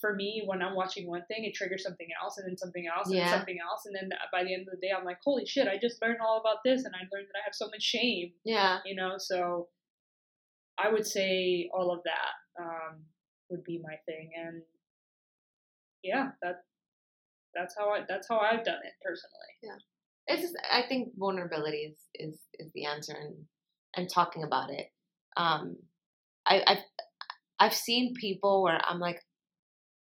[0.00, 3.08] for me, when I'm watching one thing, it triggers something else, and then something else,
[3.08, 3.30] and yeah.
[3.30, 5.68] something else, and then by the end of the day, I'm like, holy shit!
[5.68, 8.32] I just learned all about this, and I learned that I have so much shame.
[8.44, 9.14] Yeah, you know.
[9.18, 9.68] So
[10.78, 13.02] I would say all of that um,
[13.50, 14.62] would be my thing, and
[16.02, 16.64] yeah, that
[17.54, 19.52] that's how I that's how I've done it personally.
[19.62, 19.76] Yeah.
[20.26, 23.34] It's just I think vulnerability is is, is the answer and
[23.96, 24.86] and talking about it.
[25.36, 25.76] Um
[26.46, 26.84] I I've
[27.58, 29.20] I've seen people where I'm like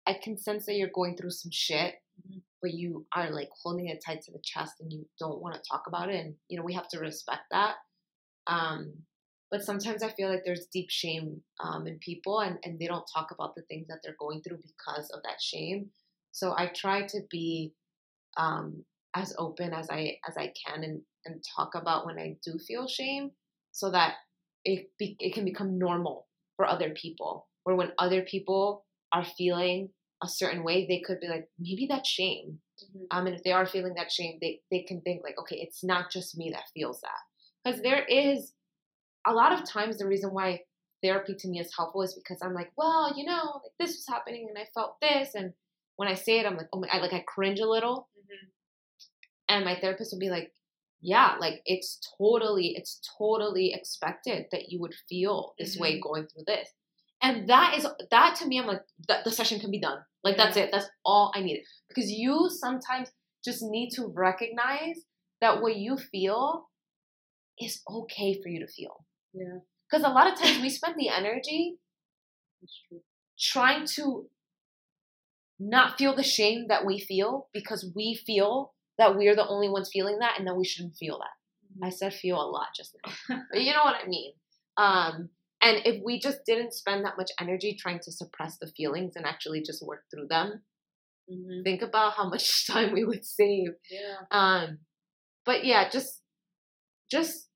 [0.08, 2.40] I can sense that you're going through some shit, mm-hmm.
[2.62, 5.70] but you are like holding it tight to the chest and you don't want to
[5.70, 7.76] talk about it and you know we have to respect that.
[8.48, 8.94] Um
[9.50, 13.10] but sometimes I feel like there's deep shame um, in people and, and they don't
[13.14, 15.90] talk about the things that they're going through because of that shame.
[16.34, 17.74] So I try to be
[18.36, 18.84] um,
[19.16, 22.88] as open as I as I can and, and talk about when I do feel
[22.88, 23.32] shame,
[23.72, 24.16] so that
[24.68, 27.48] it be, it can become normal for other people.
[27.64, 29.90] Where when other people are feeling
[30.24, 32.60] a certain way, they could be like, maybe that's shame.
[32.84, 33.18] Mm-hmm.
[33.18, 35.84] Um, and if they are feeling that shame, they they can think like, okay, it's
[35.84, 37.22] not just me that feels that,
[37.64, 38.54] because there is
[39.26, 40.62] a lot of times the reason why
[41.04, 44.06] therapy to me is helpful is because I'm like, well, you know, like this was
[44.08, 45.54] happening and I felt this and
[45.96, 48.08] when I say it, I'm like, oh my, I like I cringe a little.
[48.18, 48.48] Mm-hmm.
[49.50, 50.52] And my therapist will be like,
[51.02, 55.84] yeah, like it's totally, it's totally expected that you would feel this mm-hmm.
[55.84, 56.70] way going through this.
[57.22, 60.00] And that is that to me, I'm like, that the session can be done.
[60.24, 60.46] Like yeah.
[60.46, 60.70] that's it.
[60.72, 61.64] That's all I needed.
[61.88, 63.10] Because you sometimes
[63.44, 64.98] just need to recognize
[65.42, 66.68] that what you feel
[67.60, 69.06] is okay for you to feel.
[69.34, 69.60] Yeah.
[69.90, 71.78] Because a lot of times we spend the energy
[73.40, 74.28] trying to
[75.60, 79.90] not feel the shame that we feel because we feel that we're the only ones
[79.92, 81.74] feeling that and that we shouldn't feel that.
[81.74, 81.86] Mm-hmm.
[81.86, 83.38] I said feel a lot just now.
[83.52, 84.34] but you know what I mean.
[84.78, 85.30] Um,
[85.62, 89.26] and if we just didn't spend that much energy trying to suppress the feelings and
[89.26, 90.62] actually just work through them,
[91.32, 91.64] mm-hmm.
[91.64, 93.70] think about how much time we would save.
[93.90, 94.18] Yeah.
[94.32, 94.80] Um,
[95.46, 96.22] but yeah, just
[97.10, 97.48] just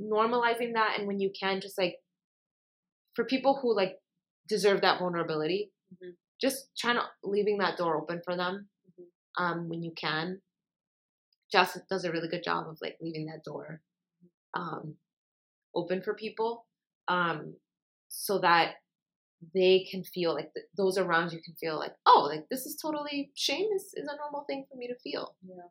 [0.00, 1.96] normalizing that and when you can just like
[3.14, 3.96] for people who like
[4.48, 6.10] deserve that vulnerability, mm-hmm
[6.42, 8.68] just trying to leaving that door open for them.
[9.38, 10.40] Um, when you can.
[11.50, 13.82] Jess does a really good job of like leaving that door
[14.54, 14.94] um,
[15.74, 16.66] open for people
[17.08, 17.54] um,
[18.08, 18.74] so that
[19.54, 22.76] they can feel like the, those around you can feel like oh like this is
[22.76, 25.66] totally shame is, is a normal thing for me to feel yeah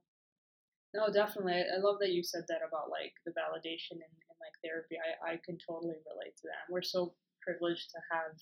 [0.93, 4.51] no definitely i love that you said that about like the validation and, and like
[4.61, 8.35] therapy I, I can totally relate to that we're so privileged to have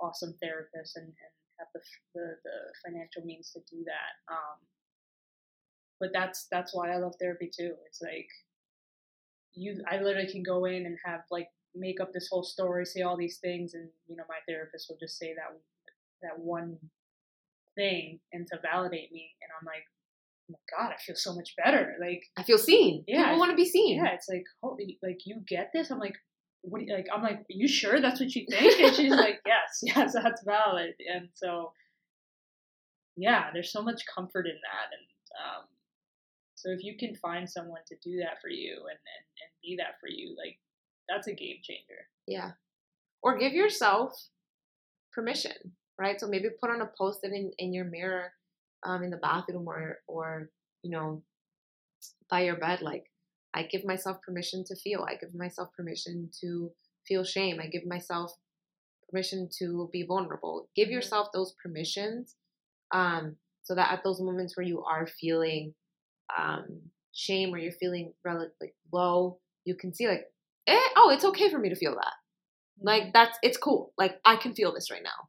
[0.00, 1.80] awesome therapists and, and have the,
[2.14, 4.32] the, the financial means to do that.
[4.32, 4.58] Um,
[5.98, 7.74] but that's that's why I love therapy too.
[7.86, 8.28] It's like
[9.54, 13.02] you, I literally can go in and have like make up this whole story, say
[13.02, 15.58] all these things, and you know my therapist will just say that
[16.22, 16.78] that one
[17.74, 19.84] thing and to validate me, and I'm like,
[20.50, 21.96] oh my god, I feel so much better.
[22.00, 23.04] Like I feel seen.
[23.06, 23.96] Yeah, people want to be seen.
[23.96, 25.90] Yeah, it's like holy, like you get this.
[25.90, 26.16] I'm like,
[26.68, 28.80] what do you, like I'm like, Are you sure that's what you think?
[28.80, 30.94] And she's like, Yes, yes, that's valid.
[31.14, 31.72] And so
[33.16, 35.06] yeah, there's so much comfort in that, and
[35.40, 35.64] um,
[36.54, 39.76] so if you can find someone to do that for you and, and and be
[39.78, 40.58] that for you, like
[41.08, 42.08] that's a game changer.
[42.26, 42.52] Yeah.
[43.22, 44.12] Or give yourself
[45.12, 45.52] permission,
[45.98, 46.20] right?
[46.20, 48.32] So maybe put on a post-it in, in your mirror,
[48.84, 50.50] um, in the bathroom or or
[50.82, 51.22] you know,
[52.30, 53.04] by your bed, like
[53.54, 55.02] I give myself permission to feel.
[55.08, 56.72] I give myself permission to
[57.06, 57.58] feel shame.
[57.60, 58.32] I give myself
[59.08, 60.68] permission to be vulnerable.
[60.74, 60.92] Give Mhm.
[60.92, 62.36] yourself those permissions,
[62.90, 65.74] um, so that at those moments where you are feeling
[66.36, 70.32] um, shame or you're feeling relatively low, you can see like,
[70.66, 72.14] eh, oh, it's okay for me to feel that.
[72.80, 73.92] Like that's it's cool.
[73.96, 75.28] Like I can feel this right now.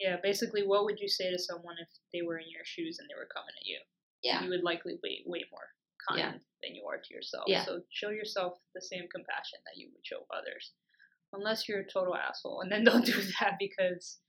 [0.00, 3.08] yeah, basically, what would you say to someone if they were in your shoes and
[3.08, 3.78] they were coming at you?
[4.22, 5.68] Yeah, you would likely wait way more
[6.08, 6.32] kind Yeah.
[6.62, 7.44] than you are to yourself.
[7.46, 7.64] Yeah.
[7.64, 10.72] So show yourself the same compassion that you would show others,
[11.32, 14.20] unless you're a total asshole, and then don't do that because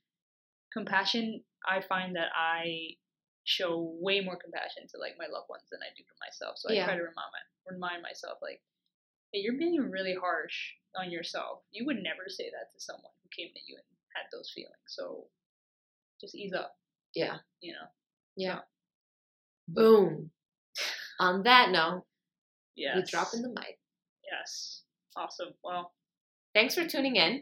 [0.74, 1.44] compassion.
[1.68, 2.96] I find that I
[3.46, 6.58] show way more compassion to like my loved ones than I do to myself.
[6.58, 7.42] So I try to remind my,
[7.74, 8.62] remind myself like,
[9.34, 11.62] hey, you're being really harsh on yourself.
[11.72, 14.86] You would never say that to someone who came to you and had those feelings.
[14.88, 15.26] So
[16.22, 16.76] just ease up.
[17.14, 17.38] Yeah.
[17.62, 17.88] You know.
[18.36, 18.60] Yeah.
[19.68, 20.32] Boom.
[21.20, 22.04] On that note,
[22.76, 22.96] Yes.
[22.96, 23.80] we drop in the mic.
[24.32, 24.82] Yes.
[25.16, 25.50] Awesome.
[25.64, 25.94] Well,
[26.54, 27.42] Thanks for tuning in.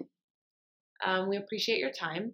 [1.05, 2.33] Um, we appreciate your time.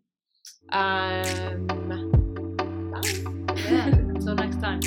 [0.72, 3.54] Um, bye.
[3.56, 3.88] yeah.
[3.88, 4.80] Until next time.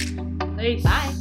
[0.56, 0.82] Peace.
[0.84, 1.14] Bye.